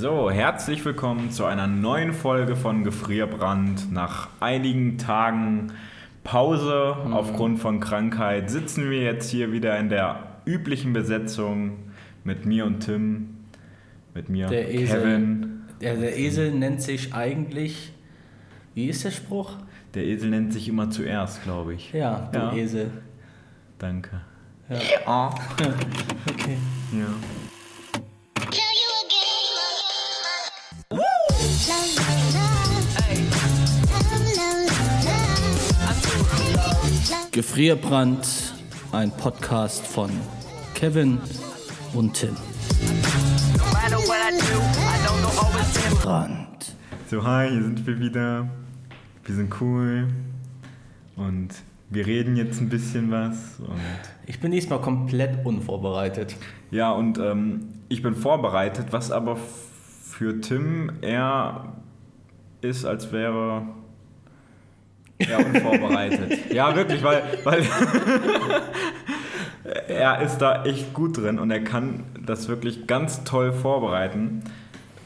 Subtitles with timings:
[0.00, 3.92] So, herzlich willkommen zu einer neuen Folge von Gefrierbrand.
[3.92, 5.72] Nach einigen Tagen
[6.24, 7.12] Pause Mhm.
[7.12, 11.90] aufgrund von Krankheit sitzen wir jetzt hier wieder in der üblichen Besetzung
[12.24, 13.40] mit mir und Tim,
[14.14, 15.00] mit mir Der Esel.
[15.02, 15.60] Kevin.
[15.82, 17.92] Der, der Esel nennt sich eigentlich.
[18.74, 19.52] Wie ist der Spruch?
[19.92, 21.92] Der Esel nennt sich immer zuerst, glaube ich.
[21.92, 22.54] Ja, du Ja.
[22.54, 22.90] Esel.
[23.78, 24.22] Danke.
[24.70, 24.78] Ja.
[26.26, 26.56] Okay.
[26.92, 27.06] Ja.
[37.32, 38.54] Gefrierbrand,
[38.90, 40.10] ein Podcast von
[40.74, 41.18] Kevin
[41.94, 42.36] und Tim.
[46.02, 46.74] Brand.
[47.08, 48.48] So, hi, hier sind wir wieder.
[49.24, 50.08] Wir sind cool.
[51.14, 51.50] Und
[51.90, 53.60] wir reden jetzt ein bisschen was.
[53.60, 53.78] Und
[54.26, 56.34] Ich bin diesmal komplett unvorbereitet.
[56.72, 61.74] ja, und ähm, ich bin vorbereitet, was aber für Tim eher
[62.60, 63.62] ist, als wäre
[65.28, 66.52] er unvorbereitet.
[66.52, 67.62] ja, wirklich, weil, weil
[69.88, 74.42] er ist da echt gut drin und er kann das wirklich ganz toll vorbereiten,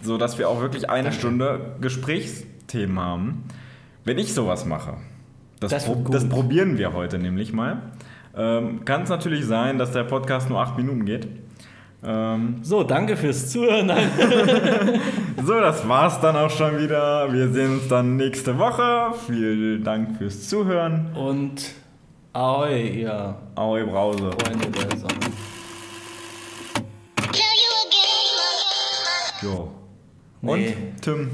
[0.03, 3.45] so dass wir auch wirklich eine Stunde Gesprächsthemen haben.
[4.05, 4.99] Wenn ich sowas mache,
[5.61, 7.81] das, Das pro das probieren wir heute nämlich mal.
[8.37, 11.29] Ähm, kann es natürlich sein, dass der Podcast nur acht Minuten geht.
[12.07, 13.87] Ähm, So, danke fürs Zuhören.
[13.87, 14.11] Nein.
[15.45, 17.33] so, das war's dann auch schon wieder.
[17.33, 19.15] Wir sehen uns dann nächste Woche.
[19.27, 21.15] Vielen Dank fürs Zuhören.
[21.15, 21.73] Und
[22.33, 24.31] Ahoi, ihr Ahoi Brause.
[24.43, 25.15] Freunde der Sonne.
[29.43, 29.71] Jo.
[30.43, 30.77] Und Nee.
[31.01, 31.31] Tim,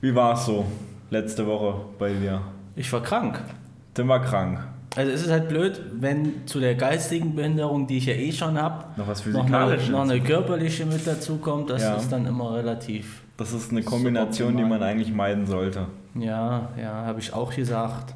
[0.00, 0.64] wie war's so
[1.10, 2.40] letzte Woche bei dir?
[2.76, 3.40] Ich war krank.
[3.94, 4.58] Tim war krank.
[4.96, 8.60] Also es ist halt blöd, wenn zu der geistigen Behinderung, die ich ja eh schon
[8.60, 9.88] habe, Noch was noch eine, Physikalisches.
[9.90, 11.70] noch eine körperliche mit dazu kommt.
[11.70, 11.96] Das Ja.
[11.96, 13.22] ist dann immer relativ.
[13.36, 15.86] Das ist eine Kombination, die man eigentlich meiden sollte.
[16.14, 18.14] Ja, ja, habe ich auch gesagt.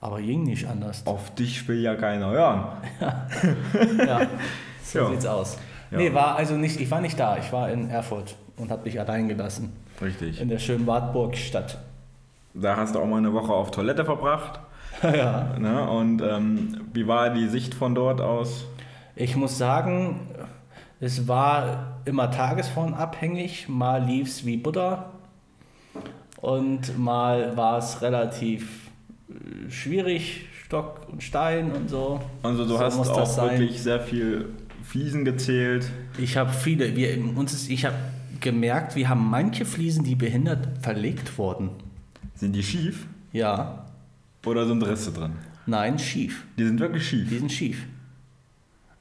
[0.00, 1.06] Aber ging nicht anders.
[1.06, 2.64] Auf dich will ja keiner hören.
[4.06, 4.26] Ja,
[4.82, 5.08] so Ja.
[5.10, 5.58] sieht's aus.
[5.90, 5.98] Ja.
[5.98, 7.36] Nee, war also nicht, ich war nicht da.
[7.36, 9.72] Ich war in Erfurt und habe dich allein gelassen.
[10.00, 10.40] Richtig.
[10.40, 11.78] In der schönen Wartburg-Stadt.
[12.54, 14.58] Da hast du auch mal eine Woche auf Toilette verbracht.
[15.16, 15.56] ja.
[15.58, 15.88] Ne?
[15.88, 18.66] Und ähm, wie war die Sicht von dort aus?
[19.14, 20.20] Ich muss sagen,
[21.00, 23.68] es war immer tagesformabhängig.
[23.68, 25.10] Mal lief es wie Butter
[26.40, 28.90] und mal war es relativ
[29.28, 32.20] äh, schwierig, Stock und Stein und so.
[32.42, 34.46] Also du So hast auch wirklich sehr viel
[34.82, 35.90] Fliesen gezählt.
[36.18, 37.96] Ich habe viele, wir, uns ist, ich habe
[38.40, 41.70] gemerkt, wir haben manche Fliesen, die behindert verlegt wurden.
[42.34, 43.84] Sind die schief Ja,
[44.46, 45.32] oder sind Risse drin?
[45.66, 46.44] nein, schief.
[46.58, 47.28] Die sind wirklich schief.
[47.28, 47.86] Die sind schief.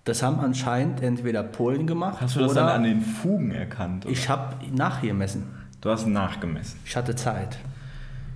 [0.03, 4.05] Das haben anscheinend entweder Polen gemacht Hast du das dann an den Fugen erkannt?
[4.05, 4.13] Oder?
[4.13, 5.43] ich habe nachgemessen.
[5.79, 6.79] Du hast nachgemessen.
[6.85, 7.59] Ich hatte Zeit.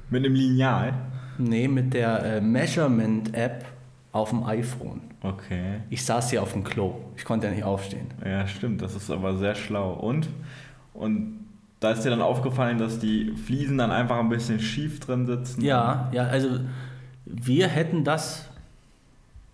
[0.09, 0.93] Mit einem Lineal?
[1.37, 3.65] Nee, mit der äh, Measurement-App
[4.11, 5.01] auf dem iPhone.
[5.21, 5.81] Okay.
[5.89, 6.95] Ich saß hier auf dem Klo.
[7.17, 8.07] Ich konnte ja nicht aufstehen.
[8.23, 8.81] Ja, stimmt.
[8.81, 9.93] Das ist aber sehr schlau.
[9.93, 10.29] Und?
[10.93, 11.39] Und
[11.79, 15.61] da ist dir dann aufgefallen, dass die Fliesen dann einfach ein bisschen schief drin sitzen?
[15.61, 16.59] Ja, ja, also
[17.25, 18.45] wir hätten das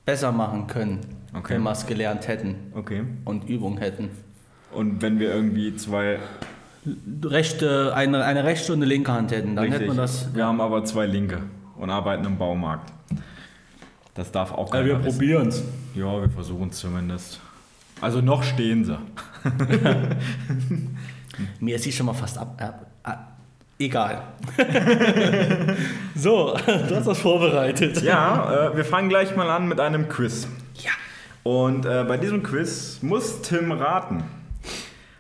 [0.05, 0.99] besser machen können,
[1.33, 1.53] Okay.
[1.55, 3.03] wenn wir es gelernt hätten Okay.
[3.25, 4.09] und Übung hätten.
[4.73, 6.19] Und wenn wir irgendwie zwei...
[7.23, 10.33] Rechte, eine, eine rechte und eine linke Hand hätten, dann hätte man das.
[10.33, 11.43] Wir haben aber zwei Linke
[11.77, 12.91] und arbeiten im Baumarkt.
[14.15, 15.11] Das darf auch keiner wissen.
[15.11, 15.63] probieren es.
[15.93, 17.39] Ja, wir versuchen es zumindest.
[18.01, 18.97] Also noch stehen sie.
[21.59, 22.59] Mir ist sie schon mal fast ab.
[22.61, 23.30] ab, ab
[23.81, 24.23] egal.
[26.15, 28.01] so, du hast das vorbereitet.
[28.01, 30.47] Ja, äh, wir fangen gleich mal an mit einem Quiz.
[30.75, 30.91] Ja.
[31.43, 34.23] Und äh, bei diesem Quiz muss Tim raten.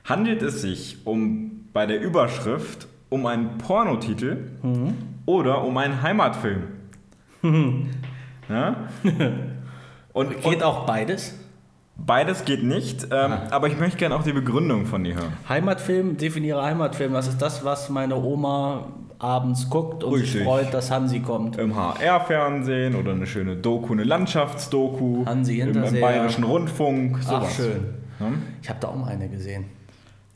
[0.05, 4.37] Handelt es sich um bei der Überschrift um einen Pornotitel
[5.25, 6.63] oder um einen Heimatfilm?
[8.49, 8.75] ja?
[10.13, 11.39] Und, Geht und auch beides?
[11.97, 15.33] Beides geht nicht, ähm, aber ich möchte gerne auch die Begründung von dir hören.
[15.47, 17.13] Heimatfilm, definiere Heimatfilm.
[17.13, 18.87] Das ist das, was meine Oma
[19.19, 20.43] abends guckt und sich Richtig.
[20.43, 21.57] freut, dass Hansi kommt.
[21.57, 25.25] Im HR-Fernsehen oder eine schöne Doku, eine Landschaftsdoku.
[25.25, 26.01] Hansi im, Im Hinterseher.
[26.01, 27.19] Bayerischen Rundfunk.
[27.21, 27.55] Ach, Sowas.
[27.55, 27.85] schön.
[28.19, 28.31] Ja?
[28.63, 29.65] Ich habe da auch mal eine gesehen.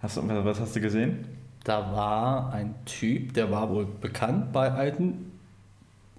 [0.02, 1.26] Hast du, was hast du gesehen?
[1.64, 5.32] Da war ein Typ, der war wohl bekannt bei alten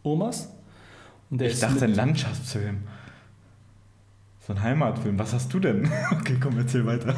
[0.03, 0.53] Omas.
[1.31, 2.79] Und der Ich ist dachte, ein Landschaftsfilm.
[4.47, 5.19] So ein Heimatfilm.
[5.19, 5.91] Was hast du denn?
[6.21, 7.15] Okay, komm, erzähl weiter.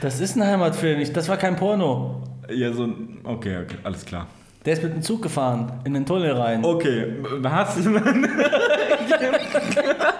[0.00, 2.22] das ist ein Heimatfilm, ich- das war kein Porno.
[2.48, 3.18] Ja, so ein.
[3.24, 4.28] Okay, okay, alles klar.
[4.64, 6.64] Der ist mit dem Zug gefahren, in den Tunnel rein.
[6.64, 7.38] Okay, du.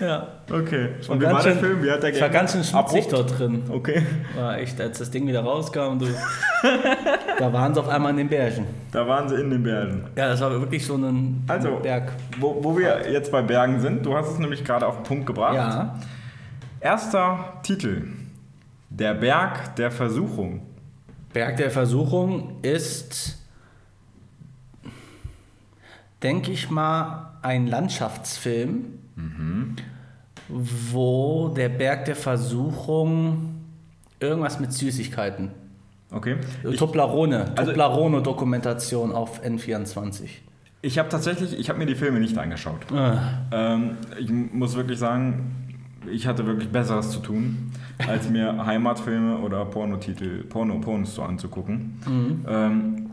[0.00, 0.26] Ja.
[0.50, 0.90] Okay.
[1.08, 1.82] Und wie war ganz der schön- Film?
[1.82, 3.62] Wie hat der Es war ganz schön schmutzig dort drin.
[3.70, 4.04] Okay.
[4.36, 6.06] War echt, als das Ding wieder rauskam, du,
[7.38, 8.66] da waren sie auf einmal in den Bergen.
[8.92, 10.04] Da waren sie in den Bergen.
[10.16, 12.12] Ja, das war wirklich so ein Also, Berg.
[12.38, 15.26] wo, wo wir jetzt bei Bergen sind, du hast es nämlich gerade auf den Punkt
[15.26, 15.54] gebracht.
[15.54, 15.94] Ja,
[16.80, 18.04] Erster Titel.
[18.90, 20.62] Der Berg der Versuchung.
[21.32, 23.38] Berg der Versuchung ist,
[26.22, 28.98] denke ich mal, ein Landschaftsfilm,
[30.48, 33.54] wo der Berg der Versuchung
[34.20, 35.50] irgendwas mit Süßigkeiten.
[36.10, 36.36] Okay.
[36.76, 40.28] Toblerone, also- Toblerone-Dokumentation auf N24.
[40.82, 42.92] ich habe tatsächlich, ich habe mir die Filme nicht angeschaut.
[42.92, 43.18] Ah.
[43.50, 45.66] Ähm, ich muss wirklich sagen,
[46.10, 47.72] ich hatte wirklich Besseres zu tun,
[48.06, 52.00] als mir Heimatfilme oder Pornotitel, Porno, Pornos so anzugucken.
[52.06, 52.44] Mhm.
[52.48, 53.10] Ähm,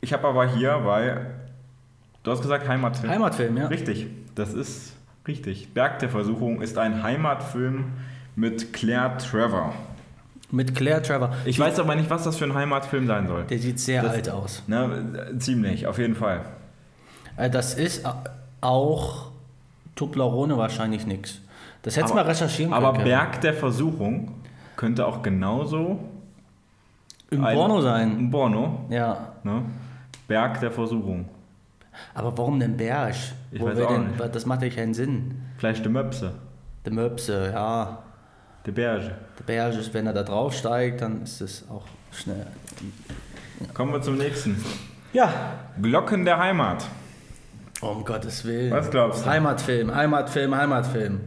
[0.00, 1.26] ich habe aber hier, weil
[2.22, 3.12] du hast gesagt Heimatfilm.
[3.12, 3.66] Heimatfilm, ja.
[3.66, 4.94] Richtig, das ist
[5.26, 5.72] richtig.
[5.74, 7.84] Berg der Versuchung ist ein Heimatfilm
[8.36, 9.74] mit Claire Trevor.
[10.50, 11.32] Mit Claire Trevor.
[11.44, 13.44] Ich weiß aber nicht, was das für ein Heimatfilm sein soll.
[13.44, 14.62] Der sieht sehr Das- alt aus.
[14.66, 16.40] Ne, ziemlich, auf jeden Fall.
[17.36, 18.04] Äh, Das ist
[18.60, 19.30] auch
[19.94, 21.40] Toblerone wahrscheinlich nichts.
[21.82, 22.84] Das hättest du mal recherchieren können.
[22.84, 23.02] Aber.
[23.04, 24.32] Berg der Versuchung
[24.76, 26.00] könnte auch genauso
[27.30, 28.16] Im Porno sein.
[28.18, 29.32] Ein Porno, Ja.
[29.44, 29.62] ne?
[30.26, 31.26] Berg der Versuchung.
[32.14, 33.14] Aber warum denn Berg?
[33.50, 34.34] Ich Wo weiß wir auch denn, nicht.
[34.34, 35.42] Das macht ja keinen Sinn.
[35.58, 36.32] Vielleicht die Möpse,
[36.84, 38.02] Der Möpse, ja.
[38.66, 39.14] die Berge.
[39.38, 42.46] Der Berg ist, wenn er da drauf steigt, dann ist es auch schnell.
[43.74, 44.62] Kommen wir zum nächsten.
[45.12, 45.32] Ja.
[45.80, 46.86] Glocken der Heimat.
[47.80, 48.70] Um Gottes Willen.
[48.70, 49.30] Was glaubst du?
[49.30, 51.20] Heimatfilm, Heimatfilm, Heimatfilm.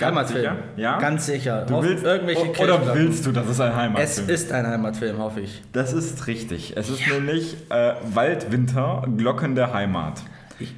[0.00, 0.42] Ganz Heimatfilm.
[0.42, 0.56] sicher?
[0.76, 0.98] Ja?
[0.98, 1.64] Ganz sicher.
[1.66, 5.18] Du Auf willst, irgendwelche oder willst du, dass es ein Es Heimatfilm ist ein Heimatfilm,
[5.18, 5.62] hoffe ich.
[5.72, 6.76] Das ist richtig.
[6.76, 10.22] Es ist nämlich äh, Waldwinter, Glocken der Heimat.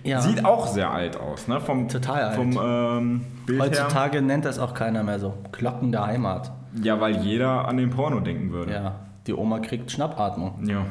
[0.04, 0.20] ja.
[0.20, 1.60] Sieht auch sehr alt aus, ne?
[1.60, 2.36] Vom, Total alt.
[2.36, 3.66] Vom ähm, Bild her.
[3.66, 5.34] Heutzutage nennt das auch keiner mehr so.
[5.52, 6.52] Glocken der Heimat.
[6.82, 8.72] Ja, weil jeder an den Porno denken würde.
[8.72, 8.94] Ja.
[9.26, 10.64] Die Oma kriegt Schnappatmung.
[10.66, 10.86] Ja.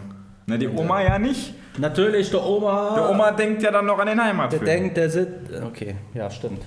[0.45, 1.53] Na, die Oma ja nicht.
[1.77, 2.93] Natürlich, der Oma.
[2.95, 4.65] Der Oma denkt ja dann noch an den Der Heimatfilm.
[4.65, 5.51] denkt, der sitzt.
[5.65, 6.61] Okay, ja, stimmt.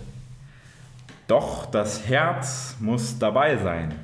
[1.27, 3.95] Doch das Herz muss dabei sein.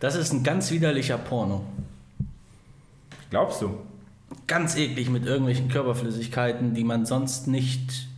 [0.00, 1.64] Das ist ein ganz widerlicher Porno.
[3.28, 3.78] Glaubst du?
[4.46, 8.08] Ganz eklig mit irgendwelchen Körperflüssigkeiten, die man sonst nicht.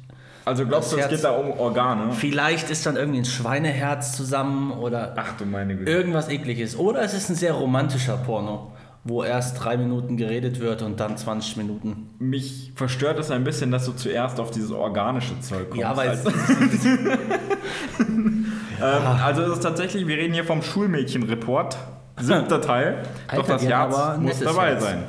[0.44, 2.12] Also glaubst du, es geht da um Organe?
[2.12, 5.90] Vielleicht ist dann irgendwie ein Schweineherz zusammen oder Ach du meine Güte.
[5.90, 6.76] irgendwas ekliges.
[6.76, 8.72] Oder es ist ein sehr romantischer Porno,
[9.04, 12.10] wo erst drei Minuten geredet wird und dann 20 Minuten.
[12.18, 15.82] Mich verstört es ein bisschen, dass du zuerst auf dieses organische Zeug kommst.
[15.82, 16.30] Ja, weil also,
[18.08, 18.46] ähm,
[18.80, 21.76] also es ist tatsächlich, wir reden hier vom Schulmädchen-Report,
[22.20, 23.02] siebter Teil.
[23.28, 24.82] Doch Alter, das Herz aber ein muss dabei Herz.
[24.84, 25.02] sein.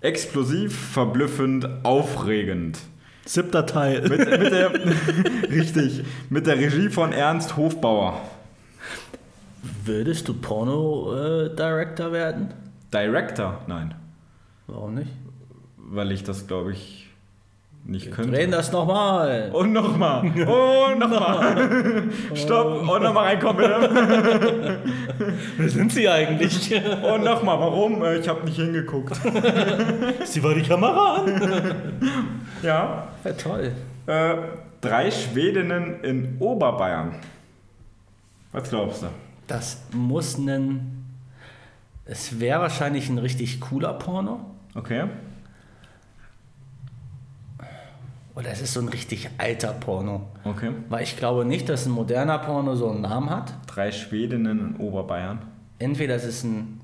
[0.00, 2.78] Explosiv, verblüffend, aufregend.
[3.26, 4.08] Siebter Teil.
[4.08, 4.72] Mit, mit der,
[5.50, 8.22] richtig, mit der Regie von Ernst Hofbauer.
[9.84, 12.54] Würdest du Porno-Director werden?
[12.92, 13.60] Director?
[13.66, 13.94] Nein,
[14.66, 15.10] Warum nicht?
[15.90, 17.06] weil ich das glaube ich
[17.84, 18.32] nicht Wir könnte.
[18.32, 19.50] drehen das nochmal.
[19.54, 20.20] Und nochmal.
[20.26, 22.02] Und nochmal.
[22.34, 22.86] Stopp.
[22.86, 24.78] Und nochmal reinkommen, bitte.
[25.56, 26.70] Wer sind sie eigentlich?
[27.02, 27.58] Und nochmal.
[27.58, 28.02] Warum?
[28.04, 29.16] Äh, Ich habe nicht hingeguckt.
[30.24, 31.92] sie war die Kamera an.
[32.62, 33.08] Ja.
[33.24, 33.72] Ja, toll.
[34.06, 34.34] Äh,
[34.82, 37.14] drei Schwedinnen in Oberbayern.
[38.52, 39.06] Was glaubst du?
[39.46, 40.97] Das muss ein.
[42.10, 44.40] Es wäre wahrscheinlich ein richtig cooler Porno.
[44.74, 45.04] Okay.
[48.34, 50.26] Oder es ist so ein richtig alter Porno.
[50.44, 50.70] Okay.
[50.88, 53.52] Weil ich glaube nicht, dass ein moderner Porno so einen Namen hat.
[53.66, 55.40] Drei Schwedinnen in Oberbayern.
[55.78, 56.80] Entweder es ist ein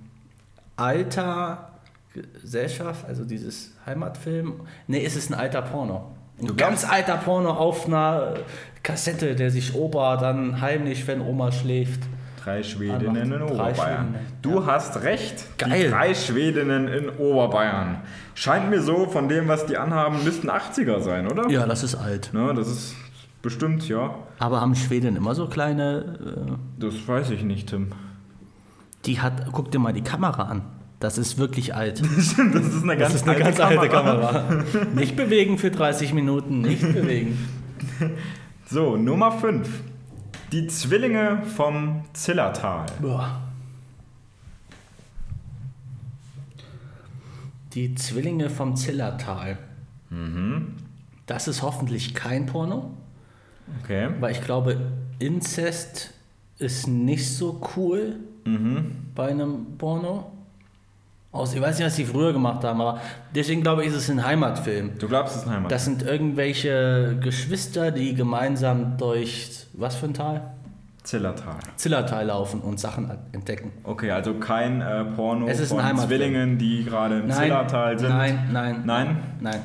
[0.76, 1.70] alter
[2.12, 4.60] Gesellschaft, also dieses Heimatfilm.
[4.88, 6.12] Nee, es ist ein alter Porno.
[6.38, 8.34] Ein Du ganz alter Porno auf einer
[8.82, 12.02] Kassette, der sich Opa dann heimlich, wenn Oma schläft.
[12.44, 14.14] Drei Schwedinnen in Drei Oberbayern.
[14.42, 15.46] Du hast recht.
[15.60, 15.90] Die Geil.
[15.90, 18.02] drei Schwedinnen in Oberbayern.
[18.34, 21.48] Scheint mir so, von dem, was die anhaben, müssten 80er sein, oder?
[21.48, 22.30] Ja, das ist alt.
[22.34, 22.94] Ne, das ist
[23.40, 24.14] bestimmt, ja.
[24.38, 26.18] Aber haben Schweden immer so kleine.
[26.48, 27.92] Äh, Das weiß ich nicht, Tim.
[29.06, 29.46] die hat.
[29.52, 30.62] Guck dir mal die Kamera an.
[31.00, 32.02] Das ist wirklich alt.
[32.16, 34.44] Das ist eine ganz, Das ist eine ganz alte Kamera.
[34.94, 37.38] Nicht bewegen für 30 Minuten, nicht bewegen.
[38.66, 39.68] So, Nummer 5.
[40.54, 42.86] Die Zwillinge vom Zillertal.
[43.02, 43.40] Boah.
[47.72, 49.58] Die Zwillinge vom Zillertal.
[51.26, 52.94] Das ist hoffentlich kein Porno,
[53.82, 54.10] Okay.
[54.20, 56.14] weil ich glaube, Inzest
[56.58, 58.20] ist nicht so cool
[59.16, 60.30] bei einem Porno.
[61.34, 63.00] Aus, ich weiß nicht, was die früher gemacht haben, aber
[63.34, 64.92] deswegen glaube ich, ist es ein Heimatfilm.
[65.00, 65.72] Du glaubst, es ist ein Heimat?
[65.72, 70.42] Das sind irgendwelche Geschwister, die gemeinsam durch, was für ein Tal?
[71.02, 71.56] Zillertal.
[71.76, 73.72] Zillertal laufen und Sachen entdecken.
[73.82, 76.08] Okay, also kein äh, Porno Es ist ein von Heimatfilm.
[76.08, 78.08] Zwillingen, die gerade im Nein, Zillertal sind.
[78.10, 78.82] nein, nein.
[78.86, 79.16] Nein?
[79.40, 79.60] Nein.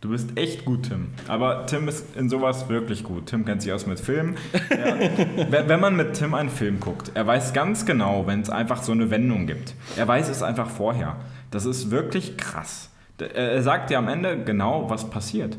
[0.00, 1.08] Du bist echt gut, Tim.
[1.28, 3.26] Aber Tim ist in sowas wirklich gut.
[3.26, 4.36] Tim kennt sich aus mit Filmen.
[5.50, 8.92] Wenn man mit Tim einen Film guckt, er weiß ganz genau, wenn es einfach so
[8.92, 9.74] eine Wendung gibt.
[9.98, 11.16] Er weiß es einfach vorher.
[11.50, 12.88] Das ist wirklich krass.
[13.20, 15.58] D- Er sagt dir am Ende genau, was passiert.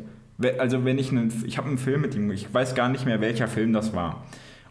[0.58, 3.22] Also wenn ich einen, ich habe einen Film mit ihm, ich weiß gar nicht mehr,
[3.22, 4.24] welcher Film das war.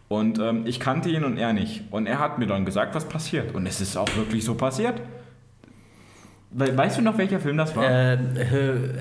[0.09, 1.83] Und ähm, ich kannte ihn und er nicht.
[1.91, 3.55] Und er hat mir dann gesagt, was passiert.
[3.55, 4.99] Und es ist auch wirklich so passiert.
[6.53, 7.83] We weißt du noch, welcher Film das war?
[7.89, 8.17] Äh,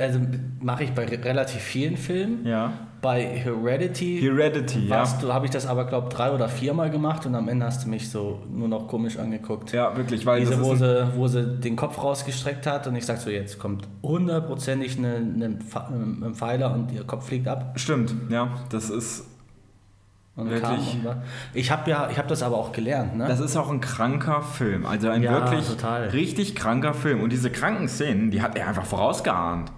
[0.00, 0.20] also
[0.60, 2.46] mache ich bei re- relativ vielen Filmen.
[2.46, 2.72] ja.
[3.02, 5.02] Bei Heredity Heredity, ja.
[5.22, 7.88] du, habe ich das aber, glaube drei oder viermal gemacht und am Ende hast du
[7.88, 9.72] mich so nur noch komisch angeguckt.
[9.72, 13.16] Ja, wirklich, weil Diese, wo sie, wo sie den Kopf rausgestreckt hat und ich sag
[13.16, 15.60] so, jetzt kommt hundertprozentig ein
[16.34, 17.72] Pfeiler und ihr Kopf fliegt ab.
[17.76, 19.24] stimmt, ja, das ist
[20.40, 20.96] Und Wirklich?
[21.04, 21.16] Und.
[21.54, 23.26] Ich habe ja, ich habe das aber auch gelernt, ne?
[23.28, 26.08] das ist auch ein kranker Film, also ein Ja, wirklich total.
[26.08, 29.70] richtig kranker Film und diese kranken Szenen, die hat er einfach vorausgeahnt.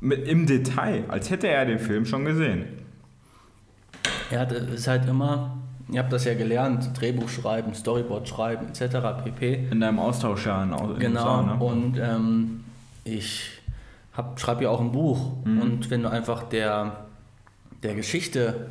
[0.00, 2.64] Mit, Im Detail, als hätte er den Film schon gesehen.
[4.30, 5.56] Ja, das ist halt immer,
[5.90, 8.96] ihr habt das ja gelernt, Drehbuch schreiben, Storyboard schreiben, etc.
[9.24, 9.68] pp.
[9.70, 11.64] In deinem Austauschjahr in Au- in Genau, USA, ne?
[11.64, 12.64] und ähm,
[13.04, 13.60] ich
[14.36, 15.32] schreibe ja auch ein Buch.
[15.44, 15.60] Mhm.
[15.62, 17.04] Und wenn du einfach der,
[17.82, 18.66] der Geschichte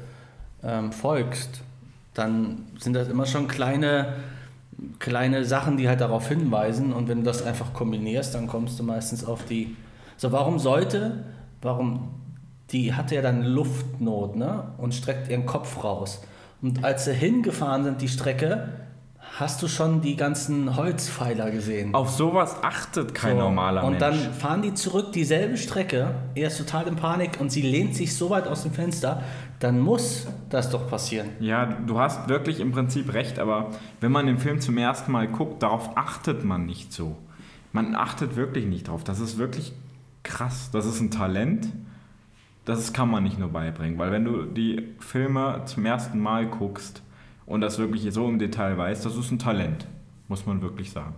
[0.64, 1.62] ähm, folgst,
[2.14, 4.14] dann sind das immer schon kleine,
[5.00, 6.94] kleine Sachen, die halt darauf hinweisen.
[6.94, 9.76] Und wenn du das einfach kombinierst, dann kommst du meistens auf die.
[10.18, 11.24] So, warum sollte,
[11.62, 12.10] warum,
[12.72, 14.64] die hatte ja dann Luftnot, ne?
[14.78, 16.22] Und streckt ihren Kopf raus.
[16.62, 18.70] Und als sie hingefahren sind, die Strecke,
[19.38, 21.94] hast du schon die ganzen Holzpfeiler gesehen.
[21.96, 24.02] Auf sowas achtet kein So, normaler und Mensch.
[24.24, 26.14] dann fahren die zurück dieselbe Strecke.
[26.36, 29.24] Er ist total in Panik und sie lehnt sich so weit aus dem Fenster.
[29.60, 31.30] Dann muss das doch passieren.
[31.40, 33.72] ja, du hast wirklich im Prinzip recht, aber
[34.02, 37.18] wenn man den Film zum ersten Mal guckt, darauf achtet man nicht so.
[37.72, 39.04] Man achtet wirklich nicht drauf.
[39.04, 39.74] Das ist wirklich
[40.24, 40.70] krass.
[40.72, 41.68] Das ist ein Talent.
[42.66, 47.02] Das kann man nicht nur beibringen, weil wenn du die Filme zum ersten Mal guckst
[47.50, 49.88] und das wirklich so im Detail weißt, das ist ein Talent,
[50.28, 51.16] muss man wirklich sagen.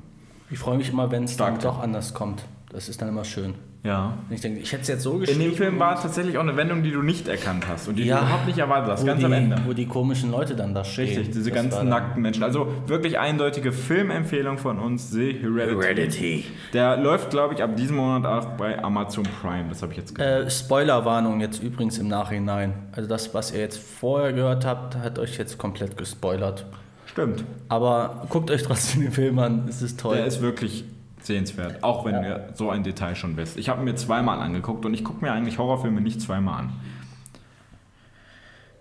[0.50, 2.44] Ich freue mich immer, wenn es dann doch anders kommt.
[2.70, 3.54] Das ist dann immer schön.
[3.84, 4.14] Ja.
[4.30, 5.40] Und ich denke, ich hätte es jetzt so In geschrieben.
[5.40, 8.20] dem Film war tatsächlich auch eine Wendung, die du nicht erkannt hast und die Ja.
[8.20, 9.56] du überhaupt nicht erwartet hast, ganz die, am Ende.
[9.66, 11.08] Wo die komischen Leute dann da stehen.
[11.08, 12.44] Richtig, diese Das ganzen nackten Menschen.
[12.44, 15.82] Also wirklich eindeutige Filmempfehlung von uns, The Heredity.
[15.82, 16.46] Heredity.
[16.74, 19.66] Der läuft, glaube ich, ab diesem Monat auch bei Amazon Prime.
[19.70, 20.46] Das habe ich jetzt gehört.
[20.48, 22.74] Äh, Spoilerwarnung jetzt übrigens im Nachhinein.
[22.92, 26.68] Also das, was ihr jetzt vorher gehört habt, hat euch jetzt komplett gespoilert.
[27.08, 27.44] Stimmt.
[27.68, 30.18] Aber guckt euch trotzdem den Film an, es ist toll.
[30.18, 30.86] Der ist wirklich
[31.22, 33.58] sehenswert, auch wenn ihr so ein Detail schon wisst.
[33.58, 36.74] Ich habe mir zweimal angeguckt und ich gucke mir eigentlich Horrorfilme nicht zweimal an.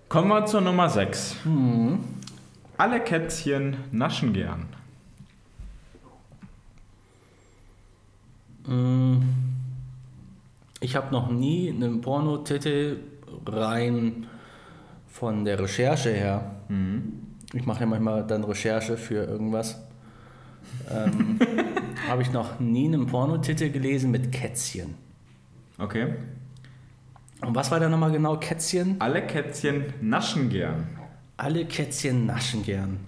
[0.08, 1.36] Kommen wir zur Nummer 6.
[2.76, 4.66] Alle Kätzchen naschen gern.
[10.80, 12.98] Ich habe noch nie einen Pornotitel
[13.46, 14.26] rein
[15.08, 16.56] von der Recherche her.
[17.52, 19.80] Ich mache ja manchmal dann Recherche für irgendwas.
[20.90, 21.38] Ähm,
[22.08, 24.94] habe ich noch nie einen Pornotitel gelesen mit Kätzchen.
[25.78, 26.14] Okay.
[27.40, 28.96] Und was war da nochmal genau Kätzchen?
[28.98, 30.88] Alle Kätzchen naschen gern.
[31.36, 32.98] Alle Kätzchen naschen gern.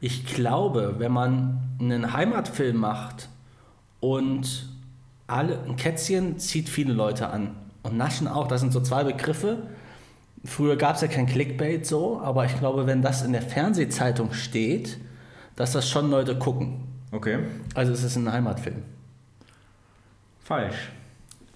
[0.00, 3.28] Ich glaube, wenn man einen Heimatfilm macht
[3.98, 4.68] und
[5.26, 9.66] alle, ein Kätzchen zieht viele Leute an und naschen auch, das sind so zwei Begriffe.
[10.44, 14.32] Früher gab es ja kein Clickbait so, aber ich glaube, wenn das in der Fernsehzeitung
[14.32, 14.98] steht,
[15.58, 16.84] dass das schon Leute gucken.
[17.10, 17.40] Okay.
[17.74, 18.84] Also es ist ein Heimatfilm.
[20.38, 20.92] Falsch.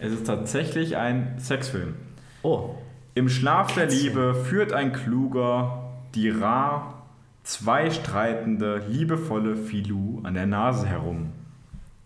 [0.00, 1.94] Es ist tatsächlich ein Sexfilm.
[2.42, 2.74] Oh,
[3.14, 3.86] Im Schlaf der.
[3.86, 7.04] Liebe führt ein kluger, die rar,
[7.44, 11.30] zwei streitende, liebevolle Filou an der Nase herum.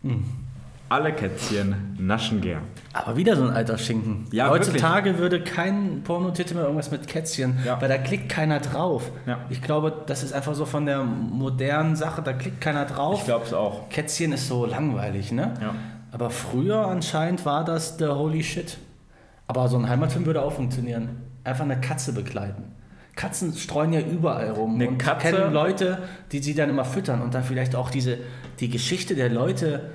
[0.03, 0.23] Hm.
[0.89, 2.63] Alle Kätzchen naschen gern.
[2.93, 4.27] aber wieder so ein alter Schinken.
[4.31, 7.81] Ja, Heutzutage würde kein Pornotitel mehr irgendwas mit Kätzchen, Ja.
[7.81, 9.11] weil da klickt keiner drauf.
[9.27, 9.41] Ja.
[9.51, 13.19] Ich glaube, das ist einfach so von der modernen Sache, da klickt keiner drauf.
[13.21, 13.89] Ich glaube es auch.
[13.89, 15.55] Kätzchen ist so langweilig, ne?
[15.61, 15.75] Ja.
[16.13, 18.79] Aber früher anscheinend war das der holy shit.
[19.49, 21.09] Aber so ein Heimatfilm würde auch funktionieren.
[21.45, 22.63] Einfach eine Katze begleiten.
[23.17, 24.75] Katzen streuen ja überall rum.
[24.77, 25.99] Eine und Katze- kennen Leute,
[26.33, 28.19] die sie dann immer füttern und dann vielleicht auch diese,
[28.61, 29.91] die Geschichte der Leute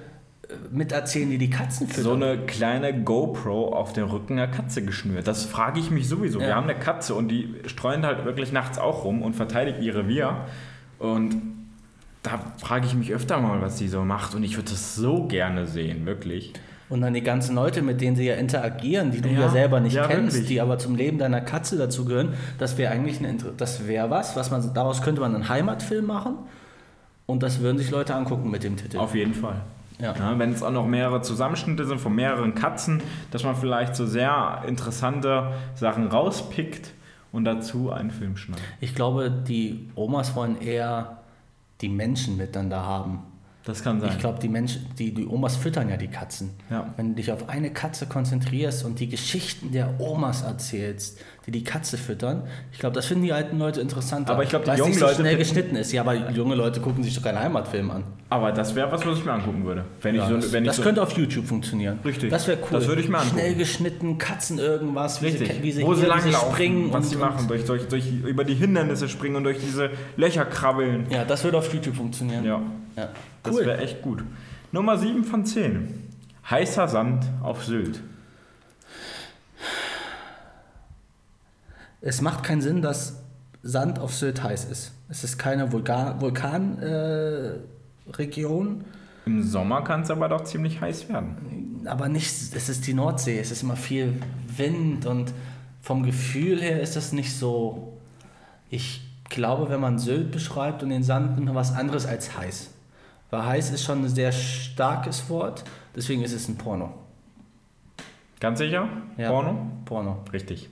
[0.71, 2.03] miterzählen, die die Katzen füttern.
[2.03, 5.27] So eine kleine GoPro auf den Rücken der Katze geschnürt.
[5.27, 6.39] Das frage ich mich sowieso.
[6.39, 6.55] Wir Ja.
[6.55, 10.45] haben eine Katze und die streut halt wirklich nachts auch rum und verteidigt ihr Revier.
[10.99, 11.35] Und
[12.23, 14.35] da frage ich mich öfter mal, was sie so macht.
[14.35, 16.53] Und ich würde das so gerne sehen, wirklich.
[16.89, 19.79] Und dann die ganzen Leute, mit denen sie ja interagieren, die du ja, Ja, selber
[19.79, 20.49] nicht ja, kennst, wirklich.
[20.49, 24.35] die aber zum Leben deiner Katze dazugehören, das wäre eigentlich eine, Inter- das wäre was,
[24.35, 26.35] was man daraus könnte man einen Heimatfilm machen
[27.27, 28.97] und das würden sich Leute angucken mit dem Titel.
[28.97, 29.61] Auf jeden Fall.
[30.01, 30.15] Ja.
[30.17, 34.05] Ja, wenn es auch noch mehrere Zusammenschnitte sind von mehreren Katzen, dass man vielleicht so
[34.05, 36.93] sehr interessante Sachen rauspickt
[37.31, 38.63] und dazu einen Film schneidet.
[38.79, 41.19] Ich glaube, die Omas wollen eher
[41.81, 43.19] die Menschen mit dann da haben.
[43.63, 44.09] Das kann sein.
[44.11, 46.49] Ich glaube, die Menschen, die, die Omas füttern ja die Katzen.
[46.69, 46.93] Ja.
[46.97, 51.63] Wenn du dich auf eine Katze konzentrierst und die Geschichten der Omas erzählst, die die
[51.63, 54.33] Katze füttern, ich glaube, das finden die alten Leute interessanter.
[54.33, 55.91] Aber ich glaube, die jungen so Leute schnell geschnitten ist.
[55.91, 58.03] Ja, aber junge Leute gucken sich doch keinen Heimatfilm an.
[58.29, 59.85] Aber das wäre was, was ich mir angucken würde.
[60.01, 61.99] Wenn ich Ja, so, das wenn ich das so, könnte auf YouTube funktionieren.
[62.03, 62.29] Richtig.
[62.31, 62.67] Das wäre cool.
[62.71, 63.39] Das würde ich mir angucken.
[63.39, 65.53] Schnell geschnitten, Katzen irgendwas, wie Richtig.
[65.53, 68.43] sie, wie sie, Wo sie langlaufen, springen was und, sie machen, durch, durch, durch, über
[68.43, 71.05] die Hindernisse springen und durch diese Löcher krabbeln.
[71.09, 72.45] Ja, das würde auf YouTube funktionieren.
[72.45, 72.61] Ja,
[72.95, 73.09] Ja.
[73.43, 73.65] das Cool.
[73.65, 74.23] wäre echt gut.
[74.71, 76.09] Nummer 7 von 10.
[76.49, 78.01] Heißer Sand auf Sylt.
[82.01, 83.17] Es macht keinen Sinn, dass
[83.63, 84.91] Sand auf Sylt heiß ist.
[85.07, 87.61] Es ist keine Vulkan, Vulkanregion,
[88.81, 91.81] äh, Im Sommer kann es aber doch ziemlich heiß werden.
[91.85, 94.19] aber nicht, es ist die Nordsee, es ist immer viel
[94.57, 95.31] Wind und
[95.81, 97.97] vom Gefühl her ist das nicht so.
[98.69, 102.69] Ich glaube, wenn man Sylt beschreibt und den Sand, nimmt man was anderes als heiß.
[103.31, 105.63] Weil heiß ist schon ein sehr starkes Wort,
[105.95, 106.93] deswegen ist es ein Porno.
[108.39, 108.87] Ganz sicher?
[109.17, 109.29] Ja.
[109.29, 109.71] Porno?
[109.85, 110.17] Porno.
[110.33, 110.69] Richtig.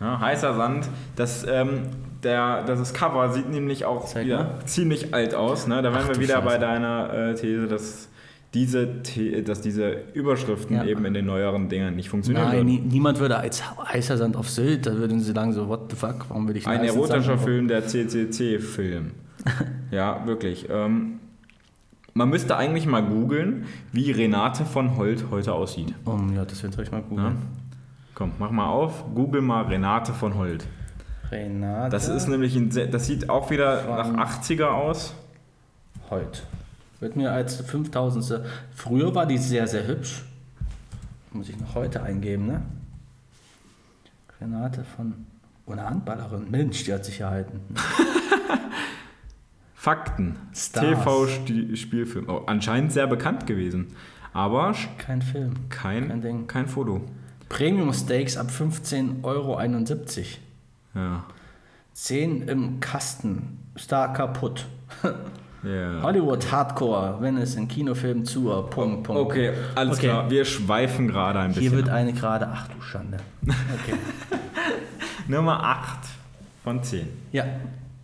[0.00, 0.88] Ja, heißer Sand.
[1.16, 1.82] Das, ähm,
[2.22, 4.66] der, das Cover sieht nämlich auch Zeig wieder mal.
[4.66, 5.66] ziemlich alt aus.
[5.66, 5.82] Ne?
[5.82, 6.60] Da wären wir wieder bei Scheiße.
[6.60, 8.08] deiner äh, These, dass
[8.52, 10.84] diese, The dass diese Überschriften Ja.
[10.84, 12.66] eben in den neueren Dingern nicht funktionieren Nein, würden.
[12.66, 15.96] nie, niemand würde als heißer Sand auf Sylt, da würden sie sagen so, what the
[15.96, 19.12] fuck, warum will ich Ein erotischer Film, der CCC-Film.
[19.92, 20.66] ja, wirklich.
[20.68, 21.20] Ähm,
[22.20, 25.94] man müsste eigentlich mal googeln, wie Renate von Holt heute aussieht.
[26.04, 27.06] Oh, ja, das wird euch mal Ja?
[27.08, 27.38] googeln.
[28.14, 29.04] Komm, mach mal auf.
[29.14, 30.66] Google mal Renate von Holt.
[31.32, 34.10] Renate Das ist nämlich ein, sehr- das sieht auch wieder nach
[34.42, 35.14] 80er aus.
[36.10, 36.42] Holt.
[36.98, 38.42] Wird mir als 5000.
[38.74, 40.22] Früher war die sehr, sehr hübsch.
[41.32, 42.60] Muss ich noch heute eingeben, ne?
[44.42, 45.24] Renate von.
[45.64, 46.50] Oh, eine Handballerin.
[46.50, 47.60] Mensch, die hat sich gehalten.
[49.80, 50.36] Fakten.
[50.74, 52.28] TV-Spielfilm.
[52.28, 53.86] Oh, anscheinend sehr bekannt gewesen.
[54.34, 55.54] Aber Kein Film.
[55.70, 56.46] kein, Kein Ding.
[56.46, 57.00] kein Foto.
[57.48, 59.58] Premium Steaks ab 15,71 Euro.
[60.94, 61.24] Ja.
[61.94, 63.58] 10 im Kasten.
[63.78, 64.66] Star kaputt.
[65.62, 66.00] Ja.
[66.02, 68.44] Hollywood Hardcore, wenn es in Kinofilmen zu.
[68.70, 69.10] Punkt, Punkt.
[69.10, 70.06] Okay, alles Okay.
[70.06, 70.30] klar.
[70.30, 71.76] Wir schweifen gerade ein Hier bisschen.
[71.76, 72.48] wird eine gerade.
[72.50, 73.18] Ach du Schande.
[73.46, 73.94] Okay.
[75.28, 75.98] Nummer 8
[76.64, 77.06] von 10.
[77.32, 77.44] ja,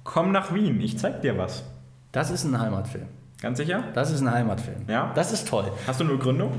[0.07, 1.65] Komm nach Wien, ich zeig dir was.
[2.13, 3.07] das ist ein Heimatfilm.
[3.43, 3.85] Ganz sicher?
[3.93, 4.89] Das ist ein Heimatfilm.
[4.89, 5.13] Ja?
[5.15, 5.71] Das ist toll.
[5.87, 6.53] Hast du eine Begründung?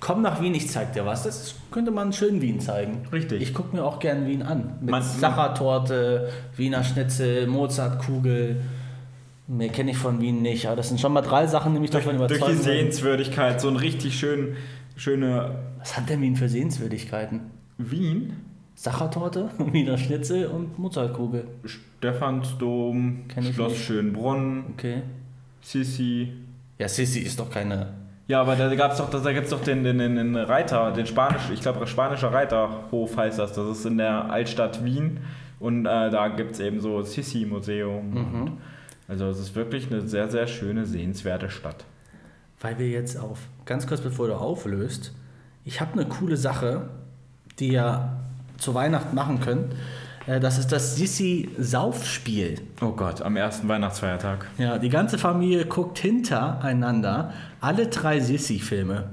[0.00, 1.24] Komm nach Wien, ich zeig dir was.
[1.24, 3.02] Das ist, könnte man schön Wien zeigen.
[3.12, 3.42] Richtig.
[3.42, 4.78] Ich gucke mir auch gern Wien an.
[4.80, 8.62] Mit Sachertorte, Wiener Schnitzel, Mozartkugel.
[9.48, 10.66] Mehr kenne ich von Wien nicht.
[10.66, 12.58] Aber das sind schon mal drei Sachen, die mich davon Durch überzeugen.
[12.60, 12.78] die würden.
[12.78, 14.56] Sehenswürdigkeit, so ein richtig schön,
[14.96, 17.40] schöne Was hat denn Wien für Sehenswürdigkeiten?
[17.76, 18.34] Wien,
[18.74, 21.46] Sachertorte, Wiener Schnitzel und Mozartkugel.
[21.64, 23.84] Stephansdom, Schloss nicht.
[23.84, 25.02] Schönbrunn, Okay.
[25.60, 26.32] Sissi.
[26.78, 27.94] Ja, Sissi ist doch keine.
[28.26, 31.60] Ja, aber da gab's doch, da gibt's doch den, den, den, Reiter, den Spanisch, ich
[31.60, 33.52] glaube spanischer Reiterhof heißt das.
[33.52, 35.20] Das ist in der Altstadt Wien
[35.60, 38.10] und äh, da gibt's eben so Sissi-Museum.
[38.10, 38.52] Mhm.
[39.08, 41.84] Also es ist wirklich eine sehr, sehr schöne, sehenswerte Stadt.
[42.60, 45.14] Weil wir jetzt auf, ganz kurz bevor du auflöst,
[45.66, 46.88] ich habe eine coole Sache,
[47.58, 48.16] die ihr
[48.58, 49.72] zu Weihnachten machen könnt.
[50.26, 52.56] Äh, Das ist das Sissi-Saufspiel.
[52.80, 54.46] Oh Gott, am ersten Weihnachtsfeiertag.
[54.58, 59.10] Ja, die ganze Familie guckt hintereinander alle drei Sissi-Filme.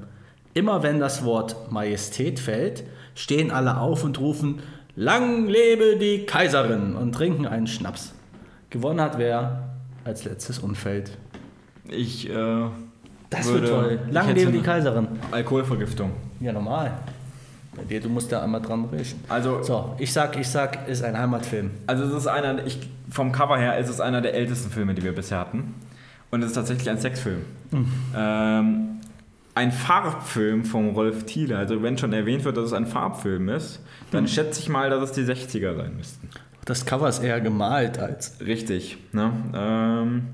[0.53, 2.83] Immer wenn das Wort Majestät fällt,
[3.15, 4.59] stehen alle auf und rufen
[4.97, 8.13] Lang lebe die Kaiserin und trinken einen Schnaps.
[8.69, 9.69] Gewonnen hat wer
[10.03, 11.17] als letztes umfällt.
[11.87, 12.33] Ich, äh,
[13.29, 13.99] Das würde- wird toll.
[14.11, 15.07] Lang lebe die Kaiserin.
[15.31, 16.11] Alkoholvergiftung.
[16.41, 16.91] Ja, normal.
[17.75, 19.19] Bei dir, du musst da einmal dran riechen.
[19.29, 21.71] Also, So, ich sag, ich sag, ist ein Heimatfilm.
[21.87, 22.79] also es ist einer, ich,
[23.09, 25.75] vom Cover her ist es einer der ältesten Filme, die wir bisher hatten.
[26.31, 27.41] Und es ist tatsächlich ein Sexfilm.
[28.15, 28.99] Ähm,
[29.55, 31.57] ein Farbfilm vom Rolf Thiele.
[31.57, 33.81] Also wenn schon erwähnt wird, dass es ein Farbfilm ist,
[34.11, 36.29] dann schätze ich mal, dass es die 60er sein müssten.
[36.65, 38.37] Das Cover ist eher gemalt als.
[38.39, 38.97] Richtig.
[39.11, 39.31] Ne?
[39.53, 40.27] Ähm,